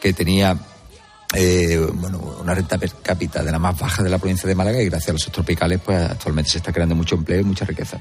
[0.00, 0.56] que tenía
[1.34, 4.80] eh, bueno, una renta per cápita de la más baja de la provincia de Málaga
[4.80, 8.00] y gracias a los subtropicales pues actualmente se está creando mucho empleo y mucha riqueza.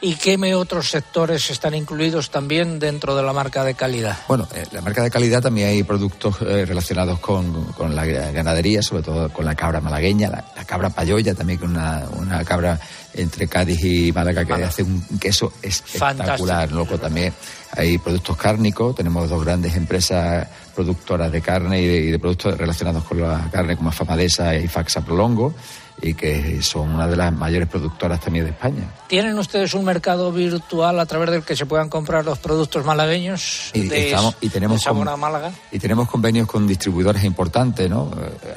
[0.00, 4.16] ¿Y qué otros sectores están incluidos también dentro de la marca de calidad?
[4.28, 8.80] Bueno, en la marca de calidad también hay productos eh, relacionados con, con, la ganadería,
[8.80, 12.78] sobre todo con la cabra malagueña, la, la cabra payoya también, con una, una, cabra
[13.14, 14.68] entre Cádiz y Málaga que Málaga.
[14.68, 16.70] hace un queso espectacular.
[16.70, 17.34] Loco también
[17.72, 20.46] hay productos cárnicos, tenemos dos grandes empresas
[20.76, 24.68] productoras de carne y de, y de productos relacionados con la carne como Famadesa y
[24.68, 25.54] Faxa Prolongo
[26.00, 28.88] y que son una de las mayores productoras también de España.
[29.08, 33.70] ¿Tienen ustedes un mercado virtual a través del que se puedan comprar los productos malagueños
[33.74, 35.52] y, de, estamos, y tenemos de con, Málaga?
[35.72, 38.10] Y tenemos convenios con distribuidores importantes, ¿no?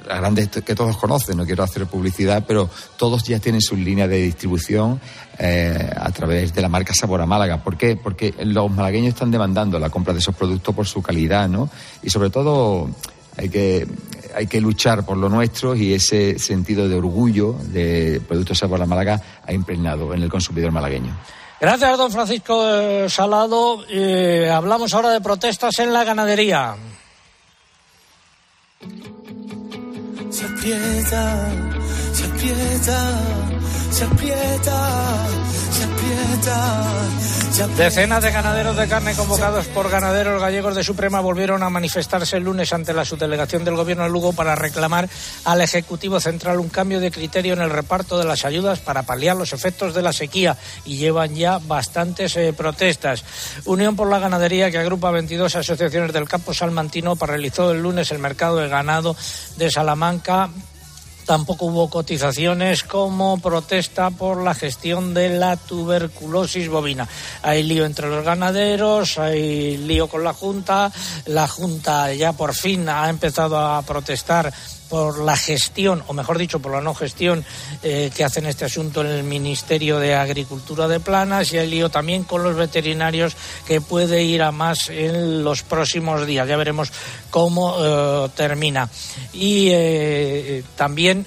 [0.07, 4.07] Las grandes que todos conocen, no quiero hacer publicidad, pero todos ya tienen su línea
[4.07, 4.99] de distribución
[5.39, 7.63] eh, a través de la marca Sabor a Málaga.
[7.63, 7.95] ¿Por qué?
[7.95, 11.69] Porque los malagueños están demandando la compra de esos productos por su calidad, ¿no?
[12.03, 12.89] Y sobre todo
[13.37, 13.87] hay que
[14.35, 18.85] hay que luchar por lo nuestro y ese sentido de orgullo de Productos Sabor a
[18.85, 21.15] Málaga ha impregnado en el consumidor malagueño.
[21.59, 23.85] Gracias, don Francisco Salado.
[23.87, 26.75] Eh, hablamos ahora de protestas en la ganadería.
[30.31, 31.49] Se aprieta,
[32.13, 32.99] se aprieta,
[33.91, 35.27] se aprieta,
[35.71, 37.11] se aprieta.
[37.77, 42.43] Decenas de ganaderos de carne convocados por ganaderos gallegos de Suprema volvieron a manifestarse el
[42.43, 45.09] lunes ante la subdelegación del Gobierno de Lugo para reclamar
[45.43, 49.35] al Ejecutivo Central un cambio de criterio en el reparto de las ayudas para paliar
[49.35, 53.23] los efectos de la sequía y llevan ya bastantes eh, protestas.
[53.65, 58.19] Unión por la Ganadería, que agrupa 22 asociaciones del campo salmantino, paralizó el lunes el
[58.19, 59.15] mercado de ganado
[59.57, 60.20] de Salamanca
[61.25, 67.07] Tampoco hubo cotizaciones como protesta por la gestión de la tuberculosis bovina.
[67.43, 70.91] Hay lío entre los ganaderos, hay lío con la Junta.
[71.27, 74.51] La Junta ya por fin ha empezado a protestar
[74.91, 77.45] por la gestión, o mejor dicho, por la no gestión
[77.81, 81.69] eh, que hace en este asunto en el Ministerio de Agricultura de Planas y hay
[81.69, 86.45] lío también con los veterinarios que puede ir a más en los próximos días.
[86.45, 86.91] Ya veremos
[87.29, 88.89] cómo eh, termina.
[89.31, 91.25] Y eh, también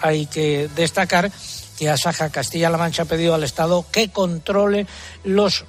[0.00, 1.30] hay que destacar
[1.78, 4.88] que Asaja Castilla-La Mancha ha pedido al Estado que controle
[5.22, 5.64] los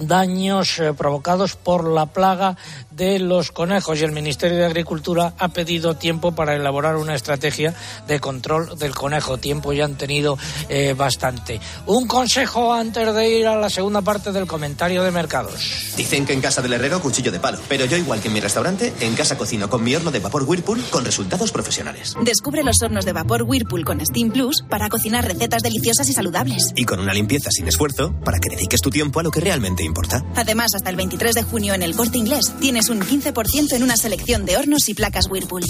[0.00, 2.56] daños provocados por la plaga
[2.98, 7.72] de los conejos y el Ministerio de Agricultura ha pedido tiempo para elaborar una estrategia
[8.08, 9.38] de control del conejo.
[9.38, 10.36] Tiempo ya han tenido
[10.68, 11.60] eh, bastante.
[11.86, 15.94] Un consejo antes de ir a la segunda parte del comentario de mercados.
[15.96, 18.40] Dicen que en casa del herrero cuchillo de palo, pero yo igual que en mi
[18.40, 22.14] restaurante, en casa cocino con mi horno de vapor Whirlpool con resultados profesionales.
[22.24, 26.72] Descubre los hornos de vapor Whirlpool con Steam Plus para cocinar recetas deliciosas y saludables.
[26.74, 29.84] Y con una limpieza sin esfuerzo para que dediques tu tiempo a lo que realmente
[29.84, 30.24] importa.
[30.34, 33.96] Además, hasta el 23 de junio en el Corte Inglés tienes un 15% en una
[33.96, 35.64] selección de hornos y placas Whirlpool.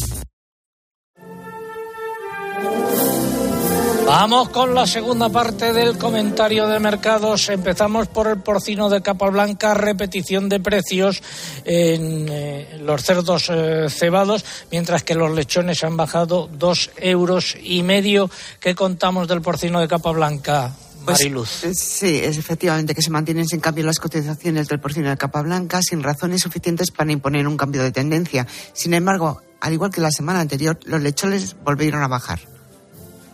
[4.08, 7.50] Vamos con la segunda parte del comentario de mercados.
[7.50, 11.22] Empezamos por el porcino de capa blanca, repetición de precios
[11.66, 17.82] en eh, los cerdos eh, cebados, mientras que los lechones han bajado dos euros y
[17.82, 18.30] medio.
[18.60, 20.74] ¿Qué contamos del porcino de capa blanca?
[21.05, 21.64] Pues, Mariluz.
[21.64, 25.42] eh, sí, es efectivamente que se mantienen sin cambio las cotizaciones del porcino de capa
[25.42, 28.46] blanca sin razones suficientes para imponer un cambio de tendencia.
[28.72, 32.40] Sin embargo, al igual que la semana anterior, los lechones volvieron a bajar.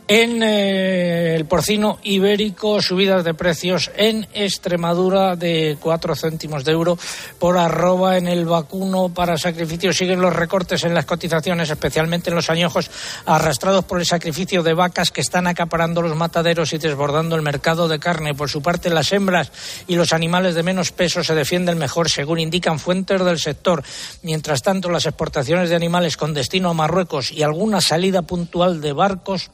[0.07, 6.99] En eh, el porcino ibérico, subidas de precios en Extremadura de 4 céntimos de euro
[7.39, 8.19] por arroba.
[8.19, 12.91] En el vacuno para sacrificio siguen los recortes en las cotizaciones, especialmente en los añojos
[13.25, 17.89] arrastrados por el sacrificio de vacas que están acaparando los mataderos y desbordando el mercado
[17.89, 18.35] de carne.
[18.35, 19.53] Por su parte, las hembras
[19.89, 23.83] y los animales de menos peso se defienden mejor, según indican fuentes del sector.
[24.23, 28.93] Mientras tanto, las exportaciones de animales con destino a Marruecos y alguna salida puntual de
[28.93, 29.51] barcos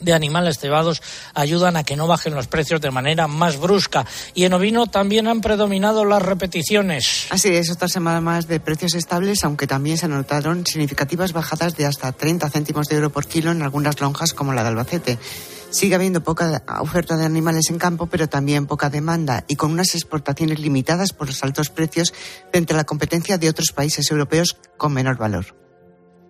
[0.00, 1.02] de animales cebados
[1.34, 4.06] ayudan a que no bajen los precios de manera más brusca.
[4.34, 7.26] Y en ovino también han predominado las repeticiones.
[7.30, 11.86] Así es, otra semana más de precios estables, aunque también se anotaron significativas bajadas de
[11.86, 15.18] hasta 30 céntimos de euro por kilo en algunas lonjas como la de Albacete.
[15.70, 19.94] Sigue habiendo poca oferta de animales en campo, pero también poca demanda y con unas
[19.94, 22.12] exportaciones limitadas por los altos precios
[22.50, 25.59] frente a la competencia de otros países europeos con menor valor.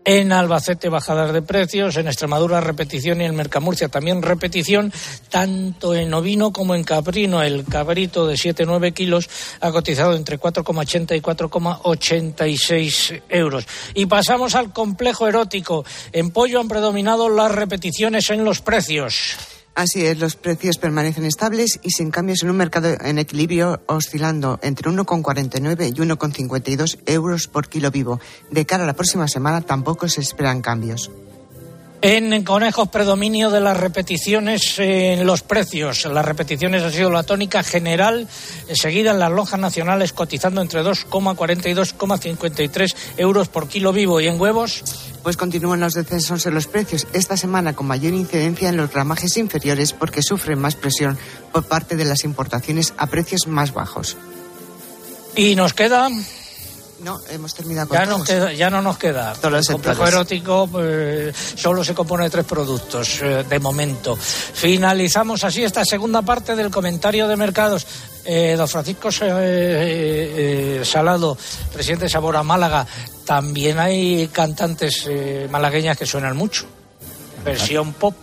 [0.04, 4.92] En Albacete bajadas de precios, en Extremadura repetición y en Mercamurcia también repetición,
[5.28, 7.42] tanto en ovino como en caprino.
[7.42, 9.28] El cabrito de 7-9 kilos
[9.60, 13.66] ha cotizado entre 4,80 y 4,86 euros.
[13.94, 15.84] Y pasamos al complejo erótico.
[16.12, 19.36] En pollo han predominado las repeticiones en los precios.
[19.80, 24.58] Así es, los precios permanecen estables y sin cambios en un mercado en equilibrio oscilando
[24.62, 28.20] entre 1,49 y 1,52 euros por kilo vivo.
[28.50, 31.10] De cara a la próxima semana tampoco se esperan cambios.
[32.02, 36.04] En conejos, predominio de las repeticiones en los precios.
[36.04, 38.28] Las repeticiones ha sido la tónica general,
[38.74, 44.20] seguida en las lonjas nacionales cotizando entre 2,40 y 2,53 euros por kilo vivo.
[44.20, 44.84] ¿Y en huevos?
[45.22, 49.36] Pues continúan los descensos en los precios, esta semana con mayor incidencia en los ramajes
[49.36, 51.18] inferiores porque sufren más presión
[51.52, 54.16] por parte de las importaciones a precios más bajos.
[55.36, 56.08] Y nos queda
[57.02, 59.32] no, hemos terminado con ya, nos queda, ya no nos queda.
[59.34, 60.68] Todos el complejo erótico
[61.54, 64.16] solo se compone de tres productos eh, de momento.
[64.16, 67.86] Finalizamos así esta segunda parte del comentario de mercados.
[68.24, 71.36] Eh, don Francisco eh, Salado,
[71.72, 72.86] presidente de Sabora Málaga,
[73.24, 75.08] también hay cantantes
[75.50, 76.66] malagueñas que suenan mucho.
[77.44, 78.14] Versión pop.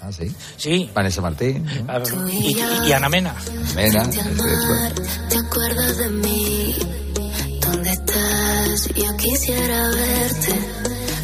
[0.00, 0.34] Ah, sí.
[0.56, 0.90] Sí.
[0.94, 1.66] Vanessa Martín.
[2.30, 2.56] Y,
[2.86, 3.34] y, Ana Mena.
[3.74, 4.08] Mena.
[5.28, 6.55] ¿Te acuerdas de mí?
[8.76, 8.88] ¿Dónde estás?
[8.94, 10.52] Yo quisiera verte,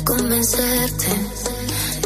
[0.04, 1.06] convencerte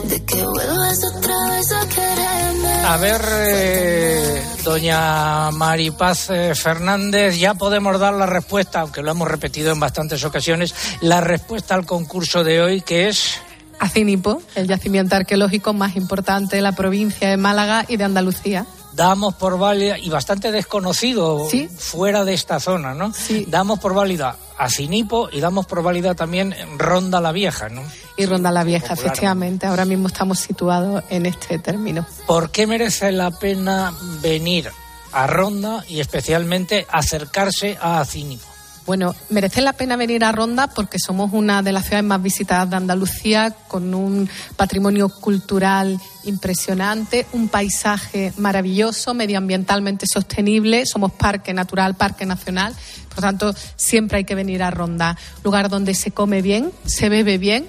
[0.09, 2.72] de que vuelvas otra vez a quererme.
[2.84, 9.28] A ver, eh, doña Maripaz eh, Fernández, ya podemos dar la respuesta, aunque lo hemos
[9.28, 13.40] repetido en bastantes ocasiones, la respuesta al concurso de hoy, que es...
[13.78, 18.66] Acinipo, el yacimiento arqueológico más importante de la provincia de Málaga y de Andalucía
[18.97, 21.47] damos por válida, y bastante desconocido
[21.78, 23.12] fuera de esta zona, ¿no?
[23.47, 27.82] Damos por válida a Cinipo y damos por válida también Ronda la Vieja, ¿no?
[28.16, 29.66] Y Ronda la Vieja, efectivamente.
[29.66, 32.07] Ahora mismo estamos situados en este término.
[32.26, 33.92] ¿Por qué merece la pena
[34.22, 34.70] venir
[35.12, 38.56] a Ronda y especialmente acercarse a Cinipo?
[38.87, 42.70] Bueno, merece la pena venir a Ronda porque somos una de las ciudades más visitadas
[42.70, 51.97] de Andalucía, con un patrimonio cultural impresionante, un paisaje maravilloso, medioambientalmente sostenible, somos parque natural,
[51.97, 52.76] parque nacional,
[53.12, 57.39] por tanto siempre hay que venir a Ronda, lugar donde se come bien, se bebe
[57.39, 57.66] bien,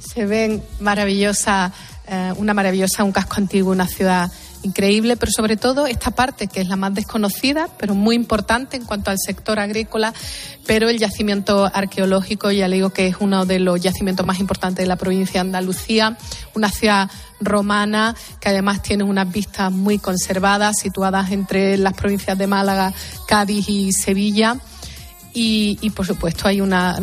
[0.00, 1.72] se ven maravillosa,
[2.08, 4.32] eh, una maravillosa, un casco antiguo, una ciudad
[4.66, 8.84] increíble, pero sobre todo esta parte que es la más desconocida, pero muy importante en
[8.84, 10.12] cuanto al sector agrícola,
[10.66, 14.84] pero el yacimiento arqueológico, ya le digo que es uno de los yacimientos más importantes
[14.84, 16.18] de la provincia de Andalucía,
[16.54, 17.10] una ciudad
[17.40, 22.92] romana que además tiene unas vistas muy conservadas, situadas entre las provincias de Málaga,
[23.26, 24.56] Cádiz y Sevilla.
[25.32, 26.98] Y, y, por supuesto hay una,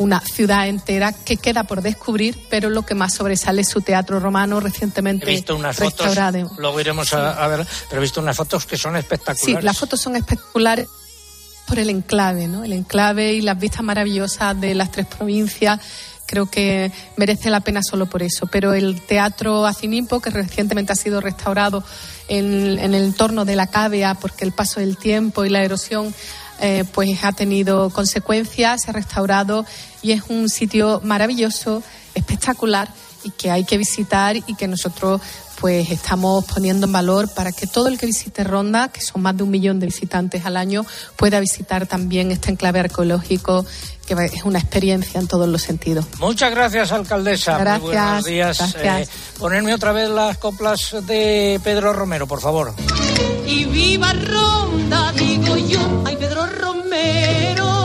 [0.00, 4.18] una ciudad entera que queda por descubrir, pero lo que más sobresale es su teatro
[4.18, 6.40] romano recientemente he visto unas restaurado.
[6.40, 9.60] Fotos, luego iremos a, ver, pero he visto unas fotos que son espectaculares.
[9.60, 10.88] Sí, las fotos son espectaculares
[11.66, 12.64] por el enclave, ¿no?
[12.64, 15.78] El enclave y las vistas maravillosas de las tres provincias
[16.24, 18.46] creo que merece la pena solo por eso.
[18.46, 21.84] Pero el Teatro Acinimpo, que recientemente ha sido restaurado
[22.28, 26.14] en, en el entorno de la cavea, porque el paso del tiempo y la erosión
[26.60, 29.64] eh, pues ha tenido consecuencias, se ha restaurado
[30.02, 31.82] y es un sitio maravilloso,
[32.14, 32.88] espectacular
[33.24, 35.20] y que hay que visitar y que nosotros
[35.60, 39.36] pues estamos poniendo en valor para que todo el que visite Ronda, que son más
[39.36, 40.86] de un millón de visitantes al año,
[41.16, 43.66] pueda visitar también este enclave arqueológico
[44.06, 46.04] que es una experiencia en todos los sentidos.
[46.18, 47.58] Muchas gracias, alcaldesa.
[47.58, 47.82] Gracias.
[47.82, 48.74] buenos días.
[48.82, 49.06] Eh,
[49.38, 52.74] ponerme otra vez las coplas de Pedro Romero, por favor.
[53.46, 57.79] Y viva Ronda, digo yo, ay Pedro Romero.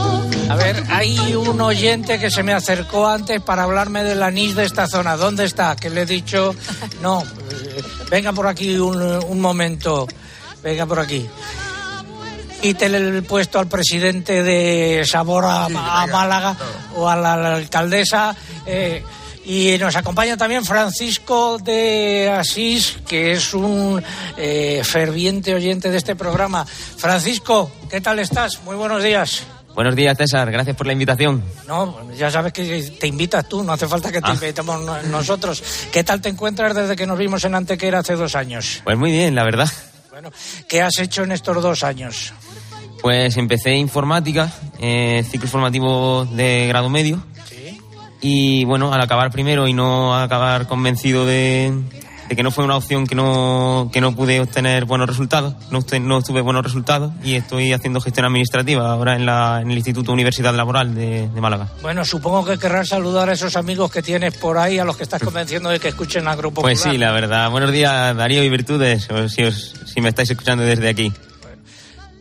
[0.50, 4.66] A ver, hay un oyente que se me acercó antes para hablarme del anís de
[4.66, 5.18] esta zona.
[5.18, 5.76] ¿Dónde está?
[5.76, 6.56] Que le he dicho,
[7.02, 7.24] no,
[8.10, 10.08] venga por aquí un, un momento.
[10.64, 11.28] Venga por aquí.
[12.62, 16.56] Quítele el puesto al presidente de Sabor a, a Málaga
[16.96, 18.36] o a la, la alcaldesa.
[18.66, 19.04] eh,
[19.48, 24.02] y nos acompaña también Francisco de Asís, que es un
[24.38, 26.66] eh, ferviente oyente de este programa.
[26.66, 28.64] Francisco, ¿qué tal estás?
[28.64, 29.44] Muy buenos días.
[29.76, 30.50] Buenos días, César.
[30.52, 31.44] Gracias por la invitación.
[31.68, 34.34] No, ya sabes que te invitas tú, no hace falta que te Ah.
[34.34, 35.62] invitemos no- nosotros.
[35.92, 38.82] ¿Qué tal te encuentras desde que nos vimos en Antequera hace dos años?
[38.86, 39.70] Pues muy bien, la verdad.
[40.70, 42.34] ¿Qué has hecho en estos dos años?
[43.02, 47.22] Pues empecé informática, eh, ciclo formativo de grado medio.
[48.22, 51.72] Y bueno, al acabar primero y no acabar convencido de,
[52.30, 55.80] de que no fue una opción que no, que no pude obtener buenos resultados, no,
[56.02, 60.12] no obtuve buenos resultados y estoy haciendo gestión administrativa ahora en, la, en el Instituto
[60.12, 61.68] Universidad Laboral de, de Málaga.
[61.84, 65.04] Bueno, supongo que querrás saludar a esos amigos que tienes por ahí, a los que
[65.04, 67.50] estás convenciendo de que escuchen a Grupo Pues sí, la verdad.
[67.52, 71.14] Buenos días, Darío y Virtudes, si, os- si me estáis escuchando desde aquí.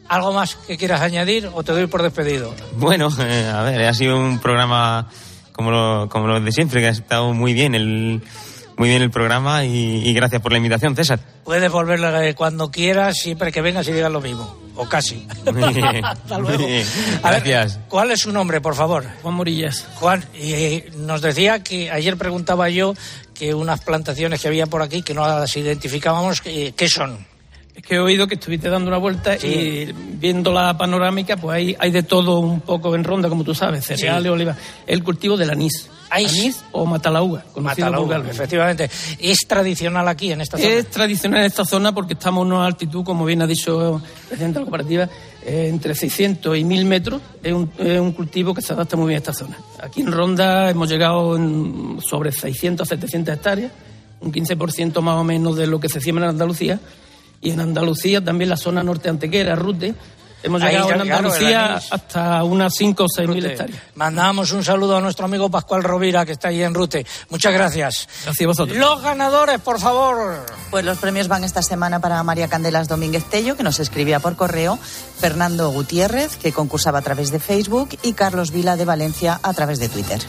[0.09, 2.55] ¿Algo más que quieras añadir o te doy por despedido?
[2.77, 5.09] Bueno, eh, a ver, ha sido un programa
[5.53, 8.21] como lo, como los de siempre, que ha estado muy bien el,
[8.77, 11.20] muy bien el programa y, y gracias por la invitación, César.
[11.45, 14.57] Puedes volver eh, cuando quieras, siempre que vengas y digas lo mismo.
[14.77, 15.27] O casi.
[15.53, 16.05] Muy bien.
[16.05, 16.66] Hasta luego.
[16.66, 16.85] Ver,
[17.22, 17.79] Gracias.
[17.89, 19.05] ¿Cuál es su nombre, por favor?
[19.22, 19.87] Juan Morillas.
[19.97, 22.95] Juan, y eh, nos decía que ayer preguntaba yo
[23.35, 27.25] que unas plantaciones que había por aquí que no las identificábamos, eh, ¿qué son?
[27.75, 29.49] Es que he oído que estuviste dando una vuelta Sí.
[29.49, 33.53] y viendo la panorámica, pues hay, hay de todo un poco en ronda, como tú
[33.55, 34.29] sabes, cereales, Sí.
[34.29, 34.57] oliva.
[34.87, 35.91] El cultivo del anís.
[36.09, 38.89] Anís o matalauga, Matalauga, efectivamente.
[39.18, 40.70] ¿Es tradicional aquí, en esta zona?
[40.70, 44.03] Es tradicional en esta zona porque estamos en una altitud, como bien ha dicho el
[44.29, 45.09] presidente de la cooperativa,
[45.45, 47.20] eh, entre 600 y 1000 metros.
[47.43, 49.59] Es un, es un cultivo que se adapta muy bien a esta zona.
[49.83, 53.72] Aquí en Ronda hemos llegado en sobre 600 a 700 hectáreas,
[54.20, 56.79] un 15% más o menos de lo que se siembra en Andalucía.
[57.45, 59.95] Y en Andalucía, también la zona norte antequera, Rute,
[60.42, 63.82] hemos llegado ya, en Andalucía hasta unas 5 o 6 mil hectáreas.
[63.95, 67.07] Mandamos un saludo a nuestro amigo Pascual Rovira, que está ahí en Rute.
[67.28, 68.09] Muchas gracias.
[68.24, 68.78] Gracias a vosotros.
[68.78, 70.47] Los ganadores, por favor.
[70.70, 74.36] Pues los premios van esta semana para María Candelas Domínguez Tello, que nos escribía por
[74.36, 74.78] correo,
[75.20, 79.78] Fernando Gutiérrez, que concursaba a través de Facebook, y Carlos Vila de Valencia a través
[79.78, 80.20] de Twitter.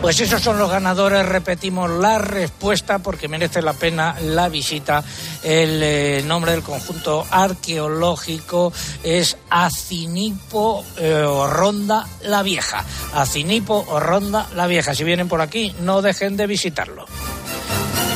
[0.00, 5.02] Pues esos son los ganadores, repetimos la respuesta porque merece la pena la visita.
[5.42, 8.72] El eh, nombre del conjunto arqueológico
[9.02, 12.84] es Acinipo eh, o Ronda la Vieja.
[13.12, 14.94] Acinipo o Ronda la Vieja.
[14.94, 17.04] Si vienen por aquí, no dejen de visitarlo.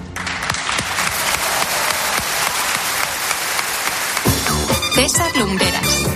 [4.96, 6.05] César Lumberas.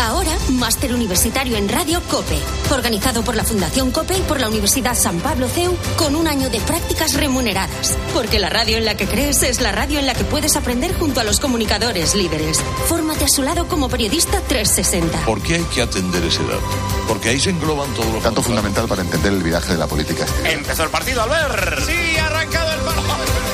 [0.00, 2.38] Ahora, máster universitario en Radio COPE,
[2.70, 6.48] organizado por la Fundación COPE y por la Universidad San Pablo CEU, con un año
[6.50, 7.96] de prácticas remuneradas.
[8.14, 10.96] Porque la radio en la que crees es la radio en la que puedes aprender
[10.96, 12.60] junto a los comunicadores líderes.
[12.86, 15.24] Fórmate a su lado como periodista 360.
[15.24, 16.62] ¿Por qué hay que atender ese dato?
[17.08, 18.22] Porque ahí se engloban todos los...
[18.22, 20.24] Dato fundamental para entender el viraje de la política.
[20.44, 21.84] Empezó el partido, Albert.
[21.84, 23.47] Sí, ha arrancado el partido.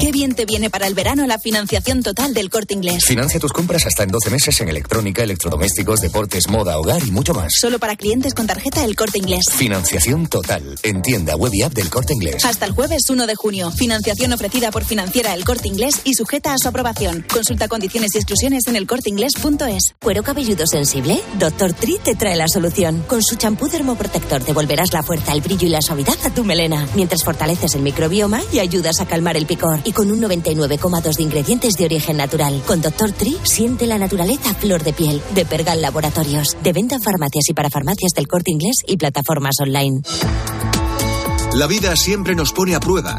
[0.00, 3.04] Qué bien te viene para el verano la financiación total del corte inglés.
[3.04, 7.34] Financia tus compras hasta en 12 meses en electrónica, electrodomésticos, deportes, moda, hogar y mucho
[7.34, 7.48] más.
[7.60, 9.46] Solo para clientes con tarjeta del corte inglés.
[9.50, 10.76] Financiación total.
[10.84, 12.44] En tienda web y app del corte inglés.
[12.44, 13.72] Hasta el jueves 1 de junio.
[13.72, 17.24] Financiación ofrecida por Financiera El Corte Inglés y sujeta a su aprobación.
[17.32, 19.96] Consulta condiciones y exclusiones en elcorteinglés.es.
[20.00, 21.20] ¿Cuero cabelludo sensible?
[21.40, 23.02] Doctor Tri te trae la solución.
[23.08, 26.86] Con su champú dermoprotector devolverás la fuerza, el brillo y la suavidad a tu melena,
[26.94, 29.80] mientras fortaleces el microbioma y ayudas a calmar el picor.
[29.88, 32.62] Y con un 99,2 de ingredientes de origen natural.
[32.66, 35.22] Con Doctor Tri siente la naturaleza flor de piel.
[35.34, 36.58] De Pergal Laboratorios.
[36.62, 40.02] De venta en farmacias y para farmacias del Corte Inglés y plataformas online.
[41.54, 43.18] La vida siempre nos pone a prueba.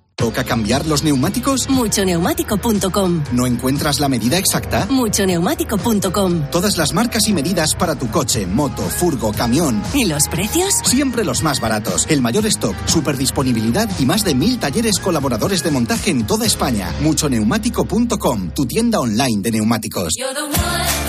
[0.21, 1.67] ¿Toca cambiar los neumáticos?
[1.67, 3.23] Muchoneumático.com.
[3.31, 4.85] ¿No encuentras la medida exacta?
[4.87, 6.43] Muchoneumático.com.
[6.51, 9.81] Todas las marcas y medidas para tu coche, moto, furgo, camión.
[9.95, 10.75] ¿Y los precios?
[10.83, 12.05] Siempre los más baratos.
[12.07, 16.45] El mayor stock, super disponibilidad y más de mil talleres colaboradores de montaje en toda
[16.45, 16.93] España.
[17.01, 20.13] Muchoneumático.com, tu tienda online de neumáticos.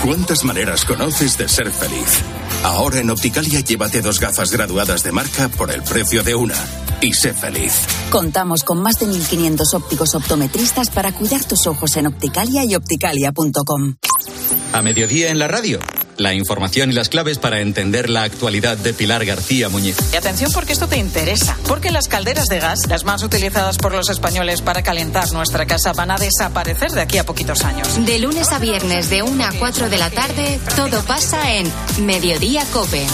[0.03, 2.23] ¿Cuántas maneras conoces de ser feliz?
[2.63, 6.55] Ahora en Opticalia llévate dos gafas graduadas de marca por el precio de una.
[7.01, 7.73] Y sé feliz.
[8.09, 13.95] Contamos con más de 1.500 ópticos optometristas para cuidar tus ojos en Opticalia y opticalia.com.
[14.71, 15.79] A mediodía en la radio.
[16.23, 19.97] La información y las claves para entender la actualidad de Pilar García Muñiz.
[20.13, 23.91] Y atención porque esto te interesa, porque las calderas de gas, las más utilizadas por
[23.91, 28.05] los españoles para calentar nuestra casa, van a desaparecer de aquí a poquitos años.
[28.05, 31.69] De lunes a viernes de 1 a 4 de la tarde, todo pasa en
[32.05, 33.05] Mediodía Cope.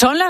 [0.00, 0.18] Son las